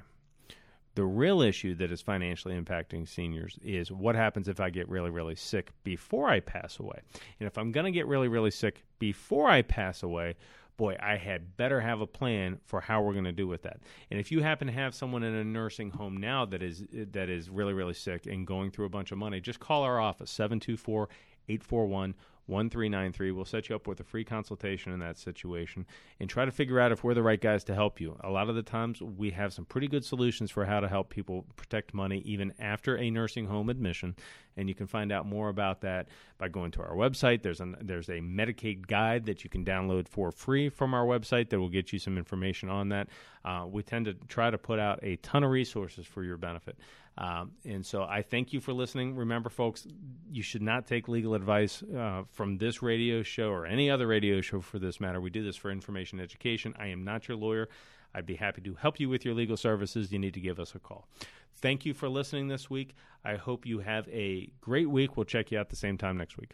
The 0.95 1.05
real 1.05 1.43
issue 1.43 1.75
that 1.75 1.91
is 1.91 2.01
financially 2.01 2.59
impacting 2.59 3.07
seniors 3.07 3.59
is 3.61 3.91
what 3.91 4.15
happens 4.15 4.47
if 4.47 4.59
I 4.59 4.71
get 4.71 4.89
really, 4.89 5.11
really 5.11 5.35
sick 5.35 5.69
before 5.83 6.27
I 6.27 6.39
pass 6.39 6.79
away. 6.79 7.01
And 7.39 7.45
if 7.45 7.55
I'm 7.59 7.71
going 7.71 7.85
to 7.85 7.91
get 7.91 8.07
really, 8.07 8.27
really 8.27 8.49
sick 8.49 8.83
before 8.97 9.47
I 9.47 9.61
pass 9.61 10.01
away, 10.01 10.37
boy, 10.77 10.95
I 10.99 11.17
had 11.17 11.57
better 11.57 11.81
have 11.81 12.01
a 12.01 12.07
plan 12.07 12.59
for 12.65 12.79
how 12.79 13.01
we're 13.01 13.13
going 13.13 13.25
to 13.25 13.31
do 13.31 13.47
with 13.47 13.63
that. 13.63 13.79
And 14.09 14.19
if 14.19 14.31
you 14.31 14.41
happen 14.41 14.67
to 14.67 14.73
have 14.73 14.95
someone 14.95 15.23
in 15.23 15.33
a 15.33 15.43
nursing 15.43 15.91
home 15.91 16.17
now 16.17 16.45
that 16.45 16.61
is 16.61 16.85
that 16.91 17.29
is 17.29 17.49
really 17.49 17.73
really 17.73 17.95
sick 17.95 18.27
and 18.27 18.45
going 18.45 18.71
through 18.71 18.85
a 18.85 18.89
bunch 18.89 19.11
of 19.11 19.17
money, 19.17 19.41
just 19.41 19.59
call 19.59 19.83
our 19.83 19.99
office 19.99 20.31
724 20.31 21.09
841 21.49 22.15
1393. 22.47 23.31
We'll 23.31 23.45
set 23.45 23.69
you 23.69 23.75
up 23.75 23.87
with 23.87 23.99
a 23.99 24.03
free 24.03 24.23
consultation 24.23 24.91
in 24.91 24.99
that 24.99 25.17
situation 25.17 25.85
and 26.19 26.29
try 26.29 26.45
to 26.45 26.51
figure 26.51 26.79
out 26.79 26.91
if 26.91 27.03
we're 27.03 27.13
the 27.13 27.23
right 27.23 27.39
guys 27.39 27.63
to 27.65 27.75
help 27.75 28.01
you. 28.01 28.17
A 28.23 28.29
lot 28.29 28.49
of 28.49 28.55
the 28.55 28.63
times, 28.63 29.01
we 29.01 29.31
have 29.31 29.53
some 29.53 29.65
pretty 29.65 29.87
good 29.87 30.03
solutions 30.03 30.49
for 30.49 30.65
how 30.65 30.79
to 30.79 30.87
help 30.87 31.09
people 31.09 31.45
protect 31.55 31.93
money 31.93 32.19
even 32.25 32.53
after 32.59 32.97
a 32.97 33.09
nursing 33.09 33.47
home 33.47 33.69
admission. 33.69 34.15
And 34.55 34.67
you 34.67 34.73
can 34.73 34.87
find 34.87 35.11
out 35.11 35.25
more 35.27 35.49
about 35.49 35.81
that 35.81 36.07
by 36.37 36.47
going 36.47 36.71
to 36.71 36.81
our 36.81 36.95
website. 36.95 37.43
There's, 37.43 37.61
an, 37.61 37.75
there's 37.81 38.09
a 38.09 38.19
Medicaid 38.19 38.87
guide 38.87 39.25
that 39.27 39.43
you 39.43 39.49
can 39.49 39.63
download 39.63 40.07
for 40.07 40.31
free 40.31 40.69
from 40.69 40.93
our 40.93 41.05
website 41.05 41.49
that 41.49 41.59
will 41.59 41.69
get 41.69 41.93
you 41.93 41.99
some 41.99 42.17
information 42.17 42.69
on 42.69 42.89
that. 42.89 43.07
Uh, 43.45 43.65
we 43.69 43.83
tend 43.83 44.05
to 44.05 44.13
try 44.27 44.49
to 44.49 44.57
put 44.57 44.79
out 44.79 44.99
a 45.03 45.17
ton 45.17 45.43
of 45.43 45.51
resources 45.51 46.07
for 46.07 46.23
your 46.23 46.37
benefit. 46.37 46.77
Um, 47.17 47.53
and 47.65 47.85
so 47.85 48.03
I 48.03 48.21
thank 48.21 48.53
you 48.53 48.59
for 48.59 48.73
listening. 48.73 49.15
Remember, 49.15 49.49
folks, 49.49 49.87
you 50.31 50.43
should 50.43 50.61
not 50.61 50.85
take 50.85 51.07
legal 51.07 51.33
advice 51.33 51.81
uh, 51.81 52.23
from 52.31 52.57
this 52.57 52.81
radio 52.83 53.23
show 53.23 53.49
or 53.49 53.65
any 53.65 53.89
other 53.89 54.05
radio 54.05 54.39
show 54.41 54.61
for 54.61 54.77
this 54.77 54.99
matter. 54.99 55.19
We 55.19 55.31
do 55.31 55.43
this 55.43 55.55
for 55.55 55.71
information 55.71 56.19
education. 56.19 56.75
I 56.77 56.87
am 56.87 57.03
not 57.03 57.27
your 57.27 57.37
lawyer. 57.37 57.69
I'd 58.13 58.25
be 58.25 58.35
happy 58.35 58.61
to 58.61 58.75
help 58.75 58.99
you 58.99 59.09
with 59.09 59.25
your 59.25 59.33
legal 59.33 59.57
services. 59.57 60.11
You 60.11 60.19
need 60.19 60.35
to 60.35 60.39
give 60.39 60.59
us 60.59 60.75
a 60.75 60.79
call. 60.79 61.07
Thank 61.55 61.85
you 61.85 61.93
for 61.93 62.07
listening 62.07 62.47
this 62.47 62.69
week. 62.69 62.95
I 63.25 63.35
hope 63.35 63.65
you 63.65 63.79
have 63.79 64.07
a 64.09 64.51
great 64.61 64.89
week. 64.89 65.17
We'll 65.17 65.25
check 65.25 65.51
you 65.51 65.57
out 65.57 65.69
the 65.69 65.75
same 65.75 65.97
time 65.97 66.17
next 66.17 66.37
week. 66.37 66.53